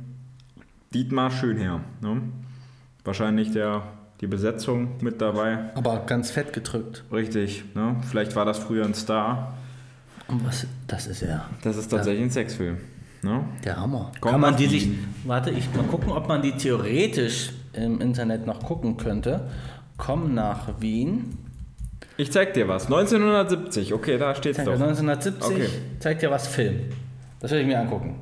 [0.94, 1.82] Dietmar Schönherr.
[2.02, 2.22] Ne?
[3.04, 3.84] Wahrscheinlich der,
[4.22, 5.60] die Besetzung mit dabei.
[5.76, 7.04] Aber ganz fett gedrückt.
[7.12, 7.64] Richtig.
[7.76, 7.98] Ne?
[8.10, 9.54] Vielleicht war das früher ein Star.
[10.28, 10.68] Und was?
[10.88, 11.46] Das ist er.
[11.64, 12.78] Das ist tatsächlich ein Sexfilm.
[13.22, 13.44] Ne?
[13.64, 14.12] Der Hammer.
[14.20, 14.86] Komm Kann man nach die sich.
[14.90, 15.14] Wien.
[15.26, 19.50] Warte, ich mal gucken, ob man die theoretisch im Internet noch gucken könnte.
[19.98, 21.38] Komm nach Wien.
[22.18, 22.86] Ich zeig dir was.
[22.86, 24.74] 1970, okay, da steht's Zeig doch.
[24.74, 25.68] 1970 Okay.
[26.00, 26.80] zeigt dir was Film.
[27.40, 28.16] Das will ich mir angucken.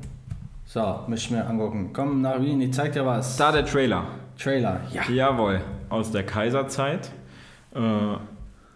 [0.66, 1.90] So, muss ich mir angucken.
[1.92, 3.36] Komm nach Wien, die zeigt dir was.
[3.36, 4.04] Da der Trailer.
[4.38, 4.80] Trailer.
[4.92, 5.02] Ja.
[5.10, 7.10] Jawohl, aus der Kaiserzeit.
[7.74, 7.80] Äh,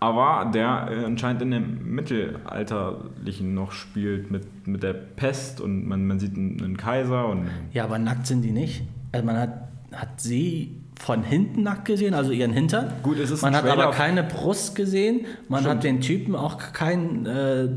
[0.02, 6.06] aber der äh, anscheinend in dem Mittelalterlichen noch spielt mit, mit der Pest und man,
[6.06, 8.82] man sieht einen, Kaiser und Ja, aber nackt sind die nicht.
[9.12, 12.92] Also man hat, hat sie von hinten nackt gesehen, also ihren Hintern.
[13.02, 15.26] Gut, es ist man hat aber keine Brust gesehen.
[15.48, 15.76] Man Stimmt.
[15.76, 17.68] hat den Typen auch kein äh,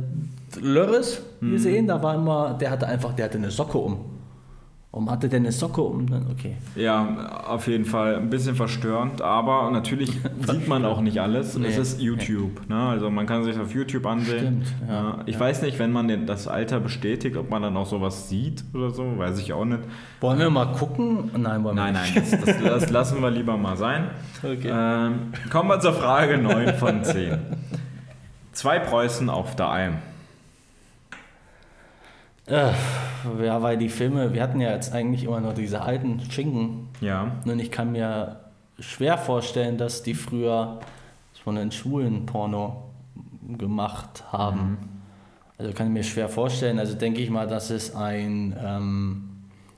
[0.62, 1.52] Lörres Mhm.
[1.52, 1.88] gesehen.
[1.88, 3.98] Da war immer, der hatte einfach, der hatte eine Socke um.
[4.94, 6.08] Warum hatte der eine Socke um?
[6.08, 6.56] Dann, okay.
[6.76, 10.12] ja, auf jeden Fall ein bisschen verstörend, aber natürlich
[10.48, 11.58] sieht man auch nicht alles.
[11.58, 11.66] Nee.
[11.66, 12.90] Es ist YouTube, ne?
[12.90, 14.64] also man kann sich auf YouTube ansehen.
[14.64, 18.30] Stimmt, ja, ich weiß nicht, wenn man das Alter bestätigt, ob man dann auch sowas
[18.30, 19.82] sieht oder so, weiß ich auch nicht.
[20.22, 21.32] Wollen wir mal gucken?
[21.36, 22.16] Nein, wollen wir Nein, nicht.
[22.16, 24.12] nein, das, das, das lassen wir lieber mal sein.
[24.44, 24.72] Okay.
[24.72, 27.40] Ähm, kommen wir zur Frage 9 von 10.
[28.52, 29.94] Zwei Preußen auf der Alm.
[32.46, 32.74] Äh,
[33.42, 36.90] ja, weil die Filme, wir hatten ja jetzt eigentlich immer nur diese alten Schinken.
[37.02, 37.32] Ja.
[37.46, 38.42] Und ich kann mir
[38.80, 40.80] schwer vorstellen, dass die früher
[41.44, 42.92] von den Schulen Porno
[43.58, 44.78] gemacht haben.
[45.58, 46.80] Also kann ich mir schwer vorstellen.
[46.80, 49.30] Also denke ich mal, dass es ein ähm,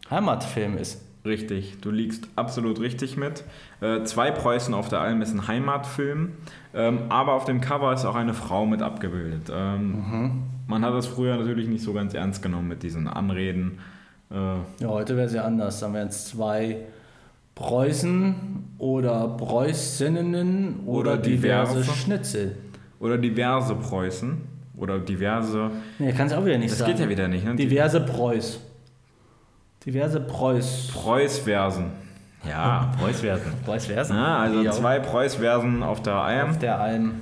[0.09, 1.01] Heimatfilm ist.
[1.25, 3.43] Richtig, du liegst absolut richtig mit.
[3.81, 6.33] Äh, zwei Preußen auf der Alm ist ein Heimatfilm,
[6.75, 9.51] ähm, aber auf dem Cover ist auch eine Frau mit abgebildet.
[9.51, 13.79] Ähm, Man hat das früher natürlich nicht so ganz ernst genommen mit diesen Anreden.
[14.31, 15.79] Äh, Ja, heute wäre es ja anders.
[15.79, 16.77] Dann wären es zwei
[17.53, 18.35] Preußen
[18.77, 21.93] oder Preußinnen oder, Oder diverse diverse.
[21.93, 22.57] Schnitzel.
[22.99, 24.41] oder diverse Preußen
[24.77, 25.71] oder diverse.
[25.99, 26.91] Nee, kann es auch wieder nicht Das sagen.
[26.91, 27.55] geht ja wieder nicht, ne?
[27.55, 28.59] Diverse Preuß.
[29.85, 30.89] Diverse Preuß.
[30.93, 31.85] Preußversen.
[32.47, 33.51] Ja, Preußversen.
[33.63, 34.15] Preußversen?
[34.17, 34.71] Ja, also Ja.
[34.71, 36.49] zwei Preußversen auf der Alm.
[36.49, 37.13] Auf der Alm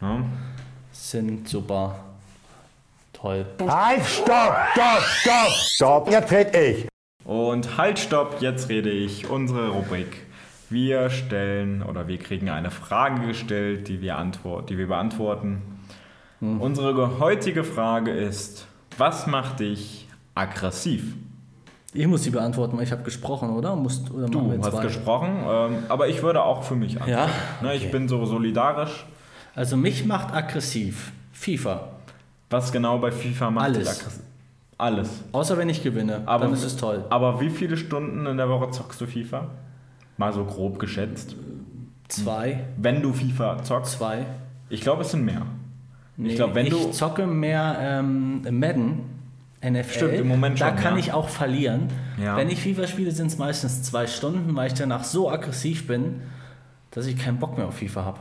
[0.00, 0.18] Ja.
[0.90, 1.94] sind super.
[3.26, 3.44] Toll.
[3.68, 6.10] Halt, stopp, stopp, stopp, stopp.
[6.10, 6.88] Jetzt red ich.
[7.24, 9.28] Und halt, stopp, jetzt rede ich.
[9.28, 10.24] Unsere Rubrik.
[10.70, 15.62] Wir stellen oder wir kriegen eine Frage gestellt, die wir, antwort, die wir beantworten.
[16.40, 18.66] Unsere ge- heutige Frage ist:
[18.98, 21.14] Was macht dich aggressiv?
[21.94, 23.74] Ich muss die beantworten, weil ich habe gesprochen, oder?
[23.74, 24.82] Musst, oder Du hast zwei?
[24.82, 27.10] gesprochen, ähm, aber ich würde auch für mich antworten.
[27.10, 27.28] Ja?
[27.68, 27.92] Ne, ich Okay.
[27.92, 29.06] bin so solidarisch.
[29.54, 31.88] Also mich macht aggressiv FIFA.
[32.50, 34.04] Was genau bei FIFA macht Alles.
[34.78, 35.08] Alles.
[35.32, 37.04] Außer wenn ich gewinne, Aber, dann ist es toll.
[37.10, 39.48] Aber wie viele Stunden in der Woche zockst du FIFA?
[40.18, 41.34] Mal so grob geschätzt.
[42.08, 43.92] Zwei, Wenn du FIFA zockst.
[43.98, 44.26] zwei.
[44.68, 45.42] Ich glaube, es sind mehr.
[46.16, 49.00] Nee, glaub, wenn ich du- zocke mehr ähm, Madden,
[49.62, 49.92] NFL.
[49.92, 51.00] Stimmt, im Moment Da schon, kann ja.
[51.00, 51.88] ich auch verlieren.
[52.22, 52.36] Ja.
[52.36, 56.20] Wenn ich FIFA spiele, sind es meistens zwei Stunden, weil ich danach so aggressiv bin,
[56.90, 58.20] dass ich keinen Bock mehr auf FIFA habe.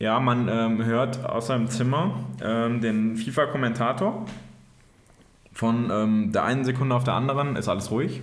[0.00, 4.24] Ja, man ähm, hört aus seinem Zimmer ähm, den FIFA-Kommentator.
[5.52, 8.22] Von ähm, der einen Sekunde auf der anderen ist alles ruhig.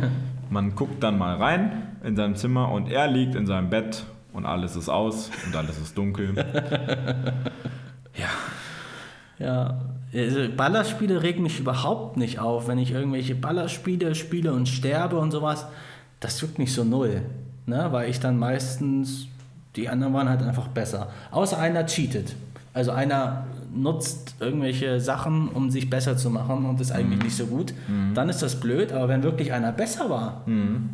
[0.50, 4.46] Man guckt dann mal rein in seinem Zimmer und er liegt in seinem Bett und
[4.46, 6.34] alles ist aus und alles ist dunkel.
[9.38, 9.80] Ja,
[10.14, 12.68] also Ballerspiele regen mich überhaupt nicht auf.
[12.68, 15.66] Wenn ich irgendwelche Ballerspiele spiele und sterbe und sowas,
[16.20, 17.22] das juckt mich so null.
[17.66, 17.88] Ne?
[17.90, 19.28] Weil ich dann meistens,
[19.76, 21.08] die anderen waren halt einfach besser.
[21.30, 22.34] Außer einer cheatet.
[22.72, 26.96] Also einer nutzt irgendwelche Sachen, um sich besser zu machen und ist Mhm.
[26.96, 27.74] eigentlich nicht so gut.
[28.14, 30.88] Dann ist das blöd, aber wenn wirklich einer besser war, Mhm.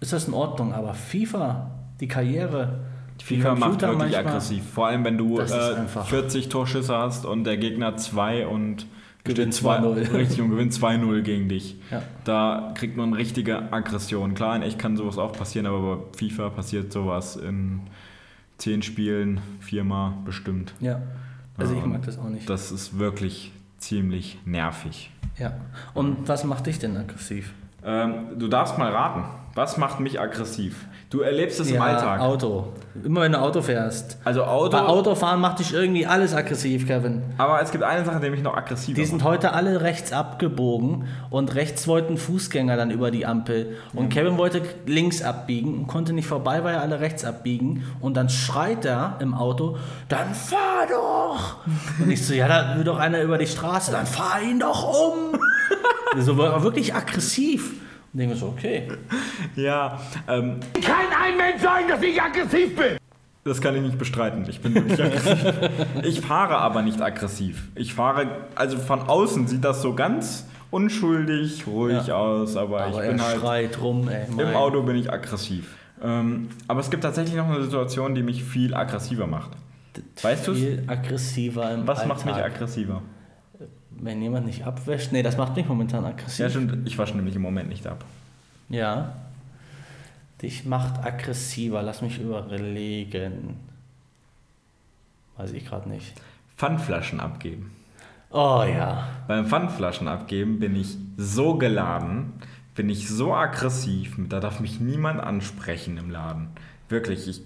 [0.00, 0.72] ist das in Ordnung.
[0.74, 1.70] Aber FIFA,
[2.00, 2.80] die Karriere,
[3.20, 4.62] die FIFA macht wirklich manchmal- aggressiv.
[4.70, 5.42] Vor allem, wenn du äh,
[5.76, 8.86] einfach- 40 Torschüsse hast und der Gegner 2 und
[9.24, 9.94] Gewinnt steht zwei- 2-0.
[10.14, 11.76] Richtig, und gewinnt 2-0 gegen dich.
[11.90, 12.02] Ja.
[12.24, 14.34] Da kriegt man richtige Aggression.
[14.34, 17.80] Klar, in echt kann sowas auch passieren, aber bei FIFA passiert sowas in
[18.58, 20.74] 10 Spielen viermal bestimmt.
[20.80, 21.02] Ja,
[21.56, 22.48] also ich und mag das auch nicht.
[22.48, 25.10] Das ist wirklich ziemlich nervig.
[25.38, 25.54] Ja.
[25.94, 27.52] Und was macht dich denn aggressiv?
[27.84, 29.24] Ähm, du darfst mal raten.
[29.56, 30.84] Was macht mich aggressiv?
[31.08, 32.20] Du erlebst es im ja, Alltag.
[32.20, 32.74] Auto.
[33.02, 34.18] Immer wenn du Auto fährst.
[34.22, 34.72] Also Auto.
[34.72, 37.22] Bei Autofahren macht dich irgendwie alles aggressiv, Kevin.
[37.38, 39.28] Aber es gibt eine Sache, die mich noch aggressiver Die sind macht.
[39.30, 43.78] heute alle rechts abgebogen und rechts wollten Fußgänger dann über die Ampel.
[43.94, 47.84] Und Kevin wollte links abbiegen und konnte nicht vorbei, weil alle rechts abbiegen.
[48.00, 49.78] Und dann schreit er im Auto,
[50.10, 51.56] dann fahr doch!
[51.98, 54.84] Und ich so, ja, da will doch einer über die Straße, dann fahr ihn doch
[54.84, 55.40] um!
[56.22, 57.85] so war wirklich aggressiv.
[58.12, 58.88] Und denke mir so, okay.
[59.56, 62.96] Ja, ähm, Kann ein Mensch sagen, dass ich aggressiv bin?
[63.44, 64.44] das kann ich nicht bestreiten.
[64.48, 65.54] Ich bin wirklich aggressiv.
[66.02, 67.68] Ich fahre aber nicht aggressiv.
[67.76, 72.16] Ich fahre, also von außen sieht das so ganz unschuldig, ruhig Ja.
[72.16, 73.38] aus, aber, Aber ich bin halt.
[73.38, 74.26] schreit rum, ey.
[74.30, 75.76] Im Auto bin ich aggressiv.
[76.02, 79.50] Ähm, aber es gibt tatsächlich noch eine Situation, die mich viel aggressiver macht.
[80.22, 80.58] Weißt du's?
[80.58, 82.16] Viel aggressiver im Was Alltag.
[82.16, 83.00] macht mich aggressiver?
[84.00, 85.12] Wenn jemand nicht abwäscht.
[85.12, 86.38] Nee, das macht mich momentan aggressiv.
[86.38, 86.86] Ja, stimmt.
[86.86, 88.04] Ich wasche nämlich im Moment nicht ab.
[88.68, 89.14] Ja.
[90.42, 91.82] Dich macht aggressiver.
[91.82, 93.56] Lass mich überlegen.
[95.36, 96.14] Weiß ich gerade nicht.
[96.56, 97.70] Pfandflaschen abgeben.
[98.30, 99.08] Oh ja.
[99.28, 102.34] Beim Pfandflaschen abgeben bin ich so geladen,
[102.74, 106.48] bin ich so aggressiv, da darf mich niemand ansprechen im Laden.
[106.88, 107.40] Wirklich, ich,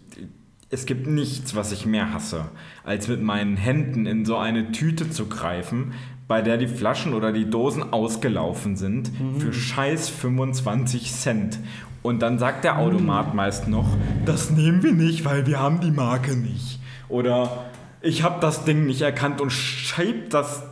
[0.70, 2.46] es gibt nichts, was ich mehr hasse,
[2.85, 5.94] als mit meinen Händen in so eine Tüte zu greifen,
[6.28, 11.59] bei der die Flaschen oder die Dosen ausgelaufen sind, für scheiß 25 Cent.
[12.02, 13.88] Und dann sagt der Automat meist noch,
[14.24, 16.78] das nehmen wir nicht, weil wir haben die Marke nicht.
[17.09, 17.64] Oder
[18.00, 20.62] ich habe das Ding nicht erkannt und schiebt das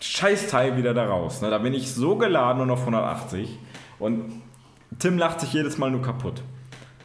[0.00, 1.40] Scheißteil wieder da raus.
[1.40, 3.58] Da bin ich so geladen und auf 180.
[3.98, 4.42] Und
[5.00, 6.42] Tim lacht sich jedes Mal nur kaputt.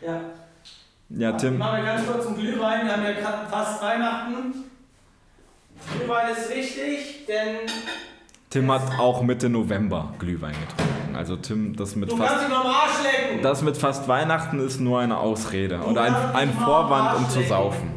[0.05, 0.21] Ja.
[1.15, 1.57] Ja, Tim.
[1.57, 2.85] Machen wir ganz kurz einen Glühwein.
[2.85, 4.53] Wir haben ja fast Weihnachten.
[5.97, 7.57] Glühwein ist wichtig, denn
[8.49, 11.15] Tim hat auch Mitte November Glühwein getrunken.
[11.15, 13.43] Also Tim, das mit du fast, kannst ihn am Arsch lecken.
[13.43, 17.91] das mit fast Weihnachten ist nur eine Ausrede oder ein, ein Vorwand, um zu saufen.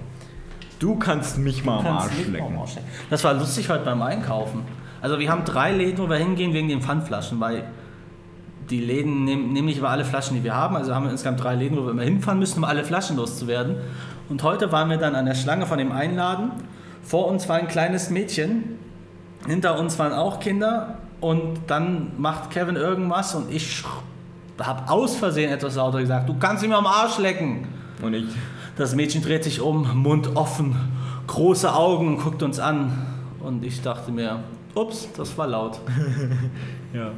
[0.79, 2.59] Du kannst mich mal am Arsch lecken.
[3.09, 4.63] Das war lustig heute beim Einkaufen.
[5.01, 7.65] Also wir haben drei Läden, wo wir hingehen wegen den Pfandflaschen, weil
[8.71, 10.77] die Läden nehmen, nehmen nicht immer alle Flaschen, die wir haben.
[10.77, 13.77] Also haben wir insgesamt drei Läden, wo wir immer hinfahren müssen, um alle Flaschen loszuwerden.
[14.29, 16.51] Und heute waren wir dann an der Schlange von dem Einladen.
[17.03, 18.79] Vor uns war ein kleines Mädchen,
[19.47, 20.99] hinter uns waren auch Kinder.
[21.21, 23.85] Und dann macht Kevin irgendwas und ich
[24.59, 27.69] habe aus Versehen etwas lauter gesagt, du kannst ihn mir am Arsch lecken.
[28.03, 28.27] Und ich,
[28.77, 30.77] Das Mädchen dreht sich um, Mund offen,
[31.27, 33.07] große Augen und guckt uns an.
[33.41, 34.41] Und ich dachte mir,
[34.75, 35.81] ups, das war laut.
[36.93, 37.13] ja.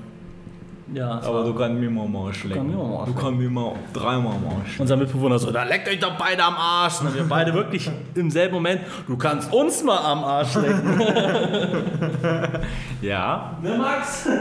[0.94, 2.72] Ja, Aber du kannst mir mal am Arsch lecken.
[2.72, 4.80] Du kannst mir mal dreimal am Arsch.
[4.80, 7.02] unser Mitbewohner so, da leckt euch doch beide am Arsch.
[7.02, 11.00] Und wir beide wirklich im selben Moment, du kannst uns mal am Arsch lecken.
[13.02, 13.56] Ja.
[13.62, 14.28] ne, Max?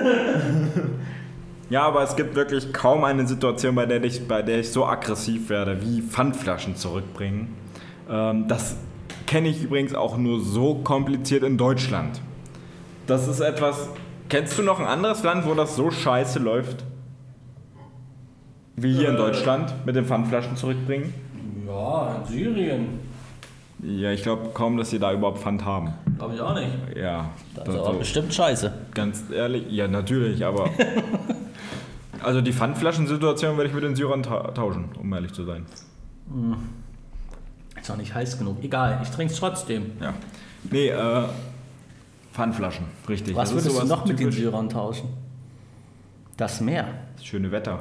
[1.69, 4.85] Ja, aber es gibt wirklich kaum eine Situation, bei der ich, bei der ich so
[4.85, 7.53] aggressiv werde, wie Pfandflaschen zurückbringen.
[8.09, 8.77] Ähm, das
[9.25, 12.21] kenne ich übrigens auch nur so kompliziert in Deutschland.
[13.05, 13.89] Das ist etwas.
[14.29, 16.83] Kennst du noch ein anderes Land, wo das so scheiße läuft?
[18.75, 21.13] Wie hier in Deutschland mit den Pfandflaschen zurückbringen?
[21.65, 22.99] Ja, in Syrien.
[23.81, 25.93] Ja, ich glaube kaum, dass sie da überhaupt Pfand haben.
[26.17, 26.71] Glaube ich auch nicht.
[26.95, 28.71] Ja, Das ist aber bestimmt scheiße.
[28.93, 30.69] ganz ehrlich, ja, natürlich, aber.
[32.23, 35.65] also die Pfandflaschensituation werde ich mit den Syrern ta tauschen, um ehrlich zu sein.
[37.79, 38.57] Ist auch nicht heiß genug.
[38.63, 39.91] Egal, ich trinke es trotzdem.
[40.01, 40.13] Ja.
[40.69, 41.23] Nee, äh,
[42.37, 43.35] Pfandflaschen, richtig.
[43.35, 45.09] Was Das würdest du noch mit den typisch- Syrern tauschen?
[46.37, 46.85] Das Meer.
[47.15, 47.79] Das schöne Wetter.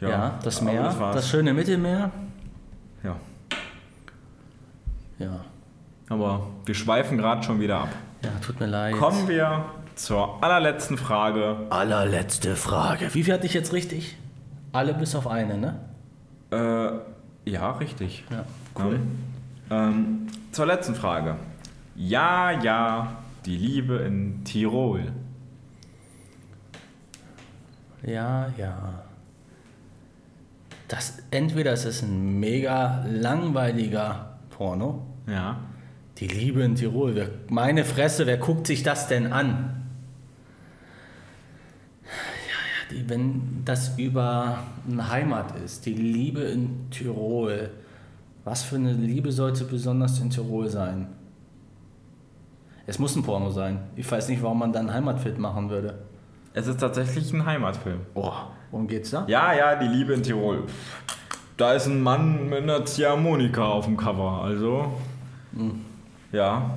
[0.00, 2.12] Ja, das aber Meer, Das das, schöne Mittelmeer.
[3.02, 3.16] ja.
[5.18, 5.40] Ja.
[6.08, 7.88] Aber wir schweifen gerade schon wieder ab.
[8.24, 8.94] Ja, tut mir leid.
[8.94, 9.64] Kommen wir
[9.96, 11.56] zur allerletzten Frage.
[11.70, 13.12] Allerletzte Frage.
[13.14, 14.16] Wie viel hatte ich jetzt richtig?
[14.72, 15.80] Alle bis auf eine, ne?
[16.52, 18.24] Äh, ja, richtig.
[18.30, 18.44] Ja,
[18.78, 19.00] cool.
[19.70, 19.88] Ja.
[19.88, 21.34] Ähm, zur letzten Frage.
[21.96, 25.12] Ja, ja, die Liebe in Tirol.
[28.02, 29.02] Ja, ja.
[30.88, 35.06] Das, entweder ist es ein mega langweiliger Porno.
[35.26, 35.60] Ja.
[36.18, 37.14] Die Liebe in Tirol.
[37.14, 39.86] Wer, meine Fresse, wer guckt sich das denn an?
[42.02, 47.70] Ja, ja, die, wenn das über eine Heimat ist, die Liebe in Tirol.
[48.44, 51.06] Was für eine Liebe sollte besonders in Tirol sein?
[52.90, 53.78] Es muss ein Porno sein.
[53.94, 55.94] Ich weiß nicht, warum man dann Heimatfilm machen würde.
[56.54, 58.00] Es ist tatsächlich ein Heimatfilm.
[58.14, 58.32] Oh,
[58.72, 59.24] worum geht's da?
[59.28, 60.64] Ja, ja, die Liebe in Tirol.
[61.56, 64.92] Da ist ein Mann mit einer Ziehharmonika auf dem Cover, also.
[66.32, 66.68] Ja.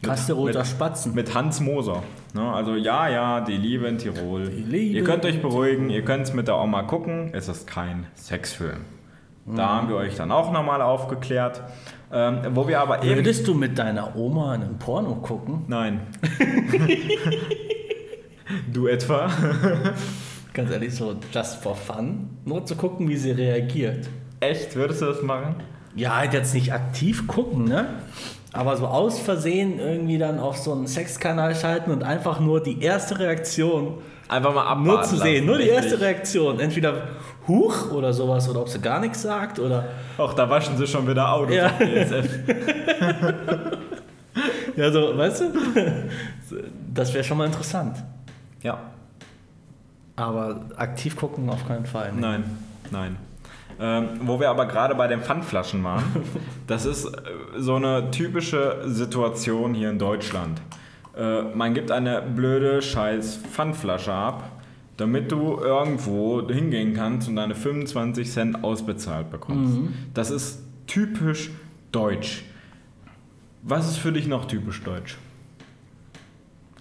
[0.00, 1.12] Kasteroter Spatzen.
[1.12, 2.04] mit Hans Moser.
[2.34, 2.52] Ne?
[2.52, 4.44] Also ja, ja, die Liebe in Tirol.
[4.44, 7.30] Liebe ihr könnt euch beruhigen, ihr könnt es mit der Oma gucken.
[7.32, 8.84] Es ist kein Sexfilm.
[9.44, 11.62] Da haben wir euch dann auch nochmal aufgeklärt.
[12.14, 13.16] Ähm, wo wir aber eben.
[13.16, 15.64] Würdest du mit deiner Oma einen Porno gucken?
[15.66, 16.02] Nein.
[18.72, 19.30] du etwa?
[20.52, 22.28] Ganz ehrlich, so just for fun.
[22.44, 24.10] Nur zu gucken, wie sie reagiert.
[24.40, 24.76] Echt?
[24.76, 25.56] Würdest du das machen?
[25.94, 27.86] Ja, halt jetzt nicht aktiv gucken, ne?
[28.54, 32.82] Aber so aus Versehen irgendwie dann auf so einen Sexkanal schalten und einfach nur die
[32.82, 35.34] erste Reaktion Einfach mal abwarten nur zu sehen.
[35.34, 35.90] lassen, Nur die richtig.
[35.92, 36.60] erste Reaktion.
[36.60, 37.02] Entweder
[37.48, 39.84] Huch oder sowas oder ob sie gar nichts sagt oder.
[40.16, 41.66] Ach, da waschen sie schon wieder Autos Ja.
[41.66, 42.28] auf DSF.
[44.76, 45.52] Ja, so, weißt du?
[46.94, 48.02] Das wäre schon mal interessant.
[48.62, 48.78] Ja.
[50.16, 52.12] Aber aktiv gucken auf keinen Fall.
[52.12, 52.20] ne?
[52.20, 52.44] Nein,
[52.90, 53.16] nein.
[53.80, 56.04] Ähm, wo wir aber gerade bei den Pfandflaschen waren,
[56.66, 57.20] das ist äh,
[57.58, 60.60] so eine typische Situation hier in Deutschland.
[61.16, 64.50] Äh, man gibt eine blöde scheiß Pfandflasche ab,
[64.96, 69.78] damit du irgendwo hingehen kannst und deine 25 Cent ausbezahlt bekommst.
[70.14, 71.50] Das ist typisch
[71.90, 72.44] deutsch.
[73.62, 75.18] Was ist für dich noch typisch deutsch?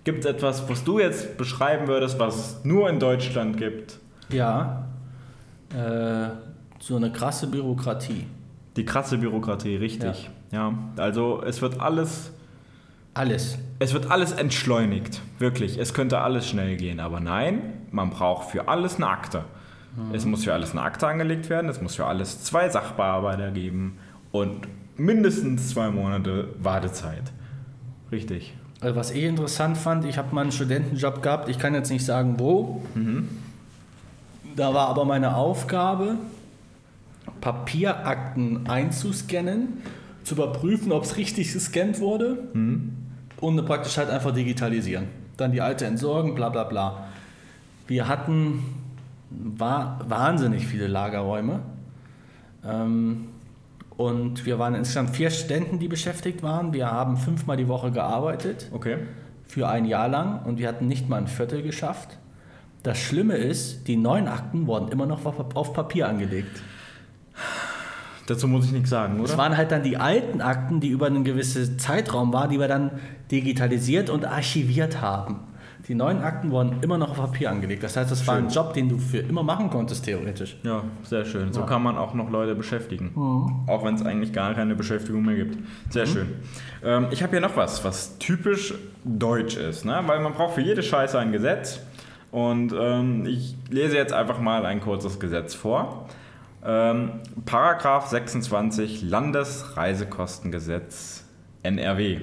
[0.03, 3.99] Gibt es etwas, was du jetzt beschreiben würdest, was es nur in Deutschland gibt?
[4.29, 4.87] Ja.
[5.73, 6.29] Äh,
[6.81, 8.25] so eine krasse Bürokratie.
[8.75, 10.29] Die krasse Bürokratie, richtig.
[10.51, 10.73] Ja.
[10.97, 12.31] also es wird alles,
[13.13, 13.57] Alles.
[13.79, 15.77] es wird alles entschleunigt, wirklich.
[15.77, 19.43] Es könnte alles schnell gehen, aber nein, man braucht für alles eine Akte.
[20.13, 23.97] Es muss für alles eine Akte angelegt werden, es muss für alles zwei Sachbearbeiter geben
[24.31, 24.65] und
[24.95, 27.23] mindestens zwei Monate Wartezeit.
[28.09, 28.53] Richtig.
[28.79, 32.05] Also was ich interessant fand, ich habe mal einen Studentenjob gehabt, ich kann jetzt nicht
[32.05, 32.81] sagen wo.
[34.55, 36.15] Da war aber meine Aufgabe,
[37.39, 39.81] Papierakten einzuscannen,
[40.23, 42.43] zu überprüfen, ob es richtig gescannt wurde
[43.39, 45.05] und praktisch halt einfach digitalisieren.
[45.37, 47.07] Dann die alte entsorgen, bla bla bla.
[47.87, 48.59] Wir hatten
[49.29, 51.61] wa wahnsinnig viele Lagerräume.
[52.65, 53.27] Ähm,
[53.97, 56.73] und wir waren insgesamt vier Studenten, die beschäftigt waren.
[56.73, 58.97] Wir haben fünfmal die Woche gearbeitet Okay.
[59.47, 62.17] für ein Jahr lang und wir hatten nicht mal ein Viertel geschafft.
[62.83, 66.61] Das Schlimme ist, die neuen Akten wurden immer noch auf Papier angelegt.
[68.27, 69.37] Dazu muss ich nichts sagen, Es oder?
[69.39, 72.91] waren halt dann die alten Akten, die über einen gewissen Zeitraum waren, die wir dann
[73.31, 75.39] digitalisiert und archiviert haben.
[75.87, 77.81] Die neuen Akten wurden immer noch auf Papier angelegt.
[77.83, 78.45] Das heißt, das war Schön.
[78.45, 80.55] ein Job, den du für immer machen konntest, theoretisch.
[80.63, 81.51] Ja, sehr schön.
[81.51, 83.11] So kann man auch noch Leute beschäftigen.
[83.67, 85.57] Auch wenn es eigentlich gar keine Beschäftigung mehr gibt.
[85.89, 86.27] Sehr schön.
[86.83, 89.83] Ähm, ich habe hier noch was, was typisch deutsch ist.
[89.83, 89.99] Ne?
[90.05, 91.79] Weil man braucht für jede Scheiße ein Gesetz.
[92.31, 96.05] Und ähm, ich lese jetzt einfach mal ein kurzes Gesetz vor.
[96.63, 97.11] Ähm,
[97.45, 101.23] Paragraph 26 Landesreisekostengesetz
[101.63, 102.19] NRW.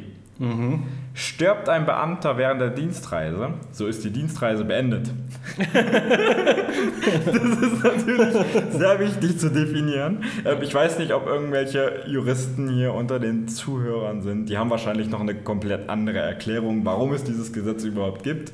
[1.15, 5.11] Stirbt ein Beamter während der Dienstreise, so ist die Dienstreise beendet.
[8.71, 10.23] sehr wichtig zu definieren.
[10.45, 14.49] Ähm, Ich weiß nicht, ob irgendwelche Juristen hier unter den Zuhörern sind.
[14.49, 18.53] Die haben wahrscheinlich noch eine komplett andere Erklärung, warum es dieses Gesetz überhaupt gibt.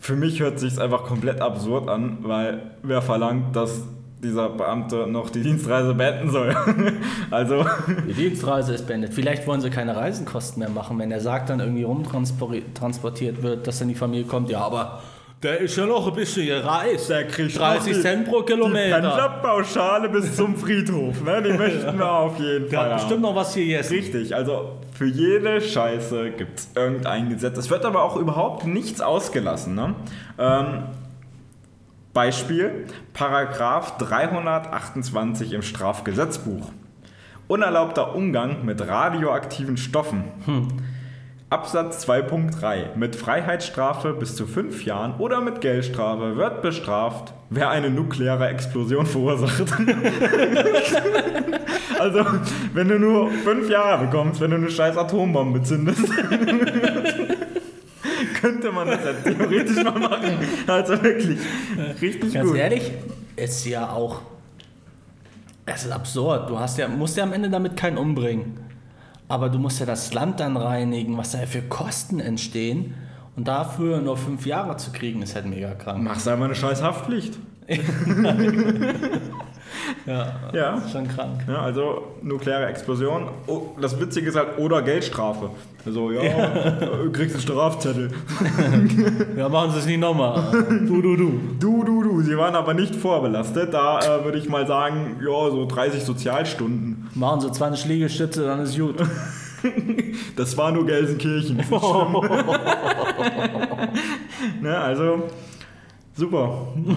[0.00, 3.82] Für mich hört sich einfach komplett absurd an, weil wer verlangt, dass
[4.28, 6.54] dieser Beamte noch die Dienstreise beenden soll?
[7.30, 7.64] also,
[8.08, 9.14] Die Dienstreise ist beendet.
[9.14, 13.78] Vielleicht wollen sie keine Reisenkosten mehr machen, wenn der Sarg dann irgendwie rumtransportiert wird, dass
[13.78, 14.50] dann die Familie kommt.
[14.50, 15.00] Ja, aber
[15.42, 17.10] der ist ja noch ein bisschen gereist.
[17.10, 19.00] Der kriegt 30 noch die- Cent pro die Kilometer.
[19.00, 21.42] Pendlerpauschale bis zum Friedhof, ne?
[21.42, 22.84] die möchten wir auf jeden Der Fall.
[22.86, 23.00] hat haben.
[23.00, 23.94] bestimmt noch was hier gegessen.
[23.94, 27.58] Richtig, also für jede Scheiße gibt es irgendein Gesetz.
[27.58, 29.74] Es wird aber auch überhaupt nichts ausgelassen.
[29.74, 29.94] Ne?
[30.38, 30.66] Ähm,
[32.16, 36.72] Beispiel, Paragraph 328 im Strafgesetzbuch.
[37.46, 40.24] Unerlaubter Umgang mit radioaktiven Stoffen.
[41.50, 42.96] Absatz 2.3.
[42.96, 49.04] Mit Freiheitsstrafe bis zu fünf Jahren oder mit Geldstrafe wird bestraft, wer eine nukleare Explosion
[49.12, 49.60] verursacht.
[52.00, 52.24] also,
[52.72, 56.08] wenn du nur fünf Jahre bekommst, wenn du eine scheiß Atombombe zündest,
[58.46, 60.38] könnte man das ja theoretisch mal machen.
[60.66, 61.38] Also wirklich,
[62.00, 62.56] richtig Ganz gut.
[62.56, 62.92] ehrlich,
[63.36, 64.22] ist ja auch.
[65.64, 66.48] Es ist absurd.
[66.48, 68.58] Du hast ja, musst ja am Ende damit keinen umbringen.
[69.28, 72.94] Aber du musst ja das Land dann reinigen, was da für Kosten entstehen.
[73.34, 76.02] Und dafür nur fünf Jahre zu kriegen, ist halt mega krank.
[76.02, 77.36] Machst einfach eine scheiß Haftpflicht.
[80.06, 80.74] Ja, Ja.
[80.76, 81.44] ist schon krank.
[81.48, 83.28] Ja, also nukleare Explosion.
[83.46, 85.50] Oh, das Witzige ist halt, oder Geldstrafe.
[85.84, 88.10] Also, ja, äh, kriegst einen Strafzettel.
[89.36, 90.50] Ja, machen sie es nicht nochmal.
[90.86, 91.40] Du, du, du.
[91.60, 93.72] Du, du, du, sie waren aber nicht vorbelastet.
[93.74, 97.08] Da äh, würde ich mal sagen, ja, so 30 Sozialstunden.
[97.14, 98.96] Machen sie 20 Liegestütze, dann ist gut.
[100.36, 101.56] Das war nur Gelsenkirchen.
[101.56, 102.16] Nicht schlimm.
[104.60, 105.24] ne, also,
[106.16, 106.68] super.
[106.86, 106.96] Ja.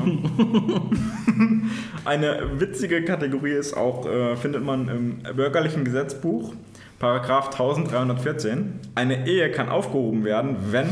[2.05, 6.53] Eine witzige Kategorie ist auch, äh, findet man im bürgerlichen Gesetzbuch,
[6.97, 8.80] Paragraph 1314.
[8.95, 10.88] Eine Ehe kann aufgehoben werden, wenn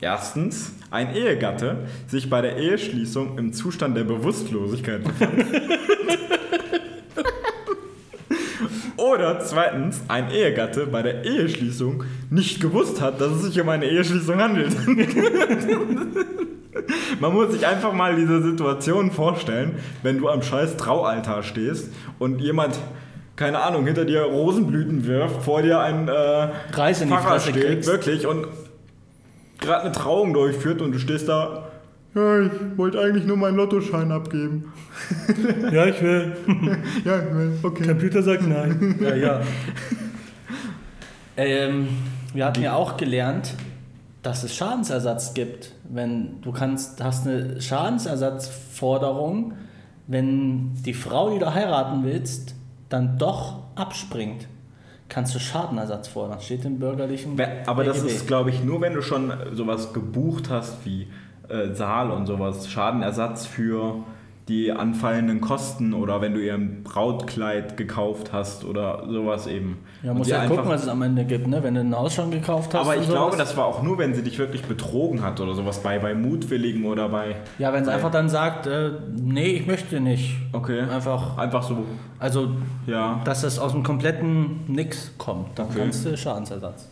[0.00, 5.46] erstens ein Ehegatte sich bei der Eheschließung im Zustand der Bewusstlosigkeit befindet.
[8.96, 13.86] Oder zweitens, ein Ehegatte bei der Eheschließung nicht gewusst hat, dass es sich um eine
[13.86, 14.76] Eheschließung handelt.
[17.20, 22.40] Man muss sich einfach mal diese Situation vorstellen, wenn du am scheiß Traualtar stehst und
[22.40, 22.78] jemand,
[23.36, 27.50] keine Ahnung, hinter dir Rosenblüten wirft, vor dir ein äh, Reis in die Pfarrer Fresse
[27.50, 27.88] steht, kriegst.
[27.88, 28.46] wirklich, und
[29.60, 31.68] gerade eine Trauung durchführt und du stehst da.
[32.14, 34.72] Ja, ich wollte eigentlich nur meinen Lottoschein abgeben.
[35.72, 36.36] Ja, ich will.
[37.04, 37.86] Ja, ich will, okay.
[37.86, 38.98] Computer sagt nein.
[39.00, 39.40] Ja, ja.
[41.36, 41.88] ähm,
[42.34, 43.54] wir hatten ja auch gelernt,
[44.22, 45.72] dass es Schadensersatz gibt.
[45.88, 49.54] Wenn du kannst, hast eine Schadensersatzforderung,
[50.06, 52.54] wenn die Frau, die du heiraten willst,
[52.88, 54.48] dann doch abspringt,
[55.08, 56.40] kannst du Schadenersatz fordern.
[56.40, 57.40] Steht im bürgerlichen.
[57.66, 58.14] Aber das BGB.
[58.14, 61.08] ist, glaube ich, nur wenn du schon sowas gebucht hast wie
[61.48, 63.96] äh, Saal und sowas, Schadenersatz für
[64.48, 69.76] die anfallenden Kosten oder wenn du ihr ein Brautkleid gekauft hast oder sowas eben.
[70.02, 71.62] Ja, muss ja einfach- gucken, was es am Ende gibt, ne?
[71.62, 72.80] wenn du ein Haus schon gekauft hast.
[72.80, 75.80] Aber ich glaube, das war auch nur, wenn sie dich wirklich betrogen hat oder sowas
[75.82, 77.36] bei, bei Mutwilligen oder bei.
[77.58, 80.36] Ja, wenn sie einfach dann sagt, äh, nee, ich möchte nicht.
[80.52, 80.80] Okay.
[80.80, 81.84] Einfach, Einfach so,
[82.18, 82.48] also,
[82.86, 83.20] ja.
[83.24, 85.80] dass es aus dem kompletten Nix kommt, dann Okay.
[85.80, 86.88] kannst du Schadensersatz.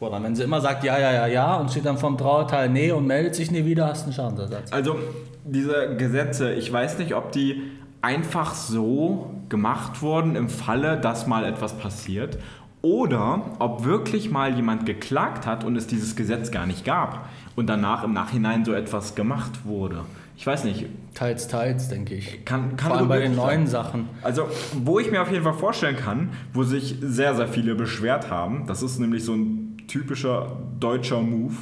[0.00, 2.92] Oder wenn sie immer sagt, ja, ja, ja, ja, und steht dann vom Trauerteil, nee,
[2.92, 4.70] und meldet sich nie wieder, hast du einen Schadensersatz.
[4.70, 4.96] Also,
[5.44, 7.62] diese Gesetze, ich weiß nicht, ob die
[8.02, 12.38] einfach so gemacht wurden im Falle, dass mal etwas passiert.
[12.82, 17.66] Oder ob wirklich mal jemand geklagt hat und es dieses Gesetz gar nicht gab und
[17.66, 20.02] danach im Nachhinein so etwas gemacht wurde.
[20.36, 22.44] Ich weiß nicht, Teils, teils, denke ich.
[22.44, 23.46] kann, kann Vor allem bei den sein.
[23.46, 24.08] neuen Sachen.
[24.22, 28.30] Also, wo ich mir auf jeden Fall vorstellen kann, wo sich sehr, sehr viele beschwert
[28.30, 31.54] haben, das ist nämlich so ein typischer deutscher Move.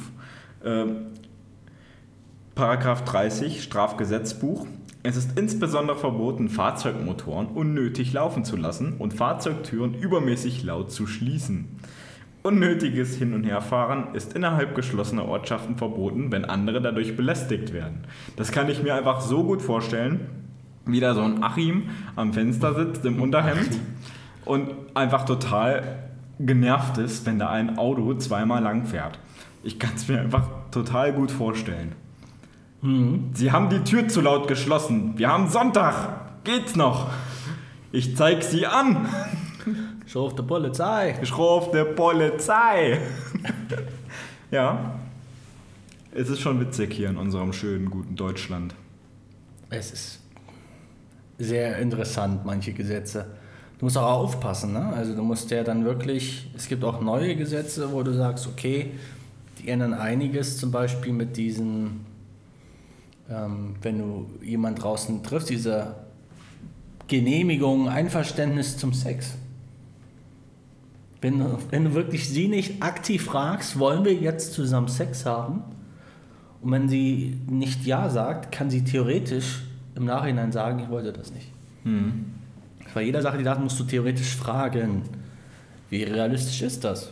[0.65, 0.95] Ähm,
[2.55, 4.67] Paragraph 30 Strafgesetzbuch.
[5.01, 11.79] Es ist insbesondere verboten, Fahrzeugmotoren unnötig laufen zu lassen und Fahrzeugtüren übermäßig laut zu schließen.
[12.43, 18.03] Unnötiges Hin- und Herfahren ist innerhalb geschlossener Ortschaften verboten, wenn andere dadurch belästigt werden.
[18.35, 20.19] Das kann ich mir einfach so gut vorstellen,
[20.85, 23.79] wie da so ein Achim am Fenster sitzt im Unterhemd
[24.45, 29.17] und einfach total genervt ist, wenn da ein Auto zweimal lang fährt.
[29.63, 32.02] Ich kann es mir einfach total gut vorstellen.
[33.33, 35.17] Sie haben die Tür zu laut geschlossen.
[35.17, 36.43] Wir haben Sonntag.
[36.43, 37.09] Geht's noch?
[37.93, 39.07] Ich zeig sie an.
[40.05, 41.17] Schruf der Polizei.
[41.21, 42.99] Ich ruf der Polizei.
[44.51, 44.99] ja.
[46.13, 48.75] Es ist schon witzig hier in unserem schönen, guten Deutschland.
[49.69, 50.19] Es ist
[51.39, 53.27] sehr interessant, manche Gesetze.
[53.79, 54.91] Du musst auch aufpassen, ne?
[54.93, 58.91] Also du musst ja dann wirklich, es gibt auch neue Gesetze, wo du sagst, okay,
[59.59, 62.12] die ändern einiges, zum Beispiel mit diesen,
[63.29, 65.95] ähm, wenn du jemand draußen triffst, diese
[67.07, 69.35] Genehmigung, Einverständnis zum Sex.
[71.21, 75.61] Wenn, du- wenn du wirklich sie nicht aktiv fragst, wollen wir jetzt zusammen Sex haben?
[76.61, 79.63] Und wenn sie nicht Ja sagt, kann sie theoretisch
[79.95, 81.47] im Nachhinein sagen, ich wollte das nicht.
[82.93, 85.03] Bei jeder Sache, die sagt, musst du theoretisch fragen,
[85.89, 87.11] wie realistisch ist das?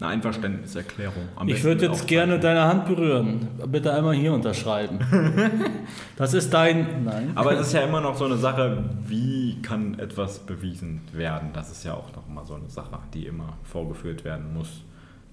[0.00, 1.28] Eine Einverständniserklärung.
[1.34, 3.48] Am Ich würde jetzt gerne deine Hand berühren.
[3.66, 5.00] Bitte einmal hier unterschreiben.
[6.16, 7.04] das ist dein.
[7.04, 7.32] Nein.
[7.34, 11.50] Aber es ist ja immer noch so eine Sache, wie kann etwas bewiesen werden?
[11.52, 14.82] Das ist ja auch noch mal so eine Sache, die immer vorgeführt werden muss.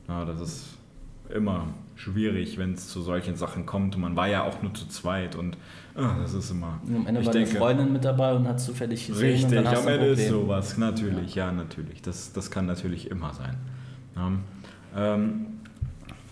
[0.08, 0.78] Ja, das ist
[1.30, 3.96] immer schwierig, wenn es zu solchen Sachen kommt.
[3.96, 5.58] Und man war ja auch nur zu zweit und
[5.96, 6.80] ah, das ist immer.
[6.88, 9.28] Am Ende ich war denke, eine Freundin mit dabei und hat zufällig gesehen.
[9.28, 12.02] und Richtig, dann hast am Ende ist sowas, natürlich, ja, natürlich.
[12.02, 13.58] Das, das kann natürlich immer sein.
[14.16, 14.32] Ja.
[14.96, 15.48] Ähm,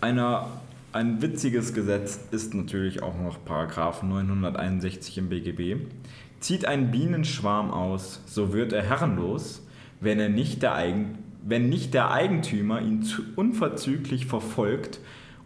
[0.00, 0.46] einer,
[0.92, 5.86] ein witziges Gesetz ist natürlich auch noch Paragraph 961 im BGB.
[6.40, 9.66] Zieht ein Bienenschwarm aus, so wird er herrenlos,
[10.00, 13.04] wenn, er nicht der Eigen, wenn nicht der Eigentümer ihn
[13.36, 15.00] unverzüglich verfolgt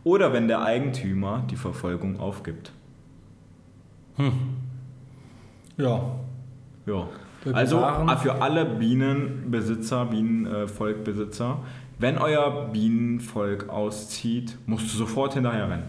[0.05, 2.73] oder wenn der Eigentümer die Verfolgung aufgibt.
[5.77, 5.93] Ja.
[6.87, 7.09] Ja.
[7.45, 7.79] Wir Also
[8.21, 11.61] für alle Bienenbesitzer, Bienenvolkbesitzer,
[11.99, 15.85] wenn euer Bienenvolk auszieht, musst du sofort hinterher rennen.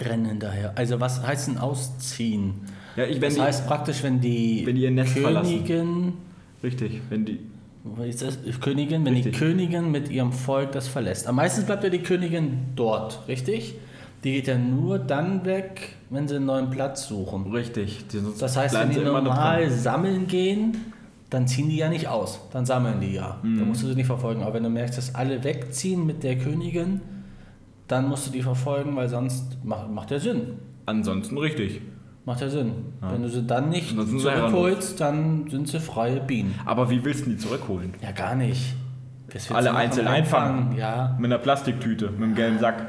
[0.00, 0.72] Rennen hinterher.
[0.76, 2.54] Also was heißt denn ausziehen?
[2.96, 6.14] Ja, ich, wenn Das die, heißt praktisch, wenn die, wenn die ihr Nest Königin,
[6.62, 7.40] richtig, wenn die?
[8.60, 9.32] Königin, wenn Richtig.
[9.32, 11.26] die Königin mit ihrem Volk das verlässt.
[11.26, 13.74] Am meisten bleibt ja die Königin dort, richtig?
[14.24, 17.50] Die geht ja nur dann weg, wenn sie einen neuen Platz suchen.
[17.52, 18.04] richtig.
[18.08, 20.92] Die, Das heißt, wenn die normal sammeln gehen,
[21.30, 22.40] dann ziehen die ja nicht aus.
[22.52, 23.38] Dann sammeln die ja.
[23.42, 23.58] Mhm.
[23.58, 24.42] Dann musst du sie nicht verfolgen.
[24.42, 27.00] Aber wenn du merkst, dass alle wegziehen mit der Königin,
[27.86, 30.58] dann musst du die verfolgen, weil sonst macht, macht ja Sinn.
[30.86, 31.82] Ansonsten richtig.
[32.24, 32.72] Macht ja Sinn.
[33.00, 36.54] Wenn du sie dann nicht zurückholst, dann sind sie freie Bienen.
[36.66, 37.94] Aber wie willst du die zurückholen?
[38.02, 38.74] Ja, gar nicht.
[39.52, 40.76] Alle einzeln einfangen.
[40.76, 42.86] Ja, Mit einer Plastiktüte, mit einem gelben Sack.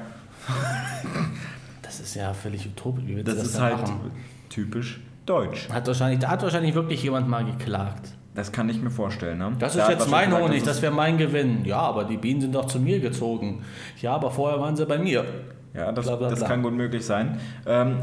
[1.82, 3.04] das ist ja völlig utopisch.
[3.06, 4.12] Wie willst Das das ist halt machen?
[4.50, 5.70] typisch deutsch.
[5.70, 8.14] Hat wahrscheinlich, da hat wahrscheinlich wirklich jemand mal geklagt.
[8.36, 9.40] Das kann ich mir vorstellen.
[9.40, 9.54] Ne?
[9.60, 11.66] Das ist hat jetzt mein Honig, das das wäre mein Gewinn.
[11.66, 13.64] Ja, aber die Bienen sind doch zu mir gezogen.
[14.02, 15.26] Ja, aber vorher waren sie bei mir.
[15.74, 16.48] Ja, das, Bla, bla, das bla.
[16.48, 17.40] kann gut möglich sein.
[17.66, 17.98] Ähm,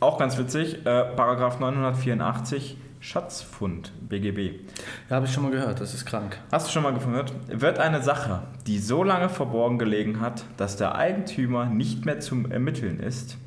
[0.00, 4.60] auch ganz witzig, äh, Paragraph 984 Schatzfund BGB.
[5.08, 6.38] Ja, habe ich schon mal gehört, das ist krank.
[6.52, 7.32] Hast du schon mal gehört?
[7.48, 12.50] Wird eine Sache, die so lange verborgen gelegen hat, dass der Eigentümer nicht mehr zum
[12.50, 13.38] Ermitteln ist,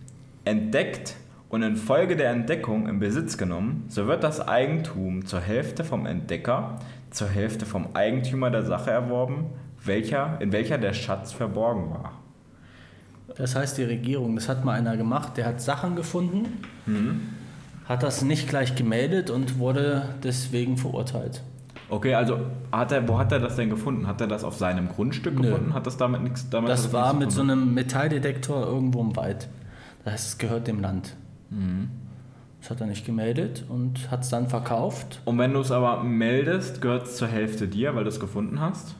[0.43, 1.15] entdeckt
[1.53, 6.79] und infolge der Entdeckung in Besitz genommen, so wird das Eigentum zur Hälfte vom Entdecker,
[7.11, 9.51] zur Hälfte vom Eigentümer der Sache erworben,
[9.85, 12.13] welcher, in welcher der Schatz verborgen war.
[13.37, 16.45] Das heißt, die Regierung, das hat mal einer gemacht, der hat Sachen gefunden,
[17.85, 21.43] hat das nicht gleich gemeldet und wurde deswegen verurteilt.
[21.87, 22.39] Okay, also
[22.71, 24.07] hat er, wo hat er das denn gefunden?
[24.07, 25.51] Hat er das auf seinem Grundstück Nö.
[25.51, 25.75] gefunden?
[25.75, 29.49] Hat das damit nichts damit Das das war mit so einem Metalldetektor irgendwo im Wald.
[30.03, 31.15] Das heißt, es gehört dem Land.
[32.61, 35.21] Das hat er nicht gemeldet und hat es dann verkauft.
[35.25, 38.59] Und wenn du es aber meldest, gehört es zur Hälfte dir, weil du es gefunden
[38.61, 38.95] hast?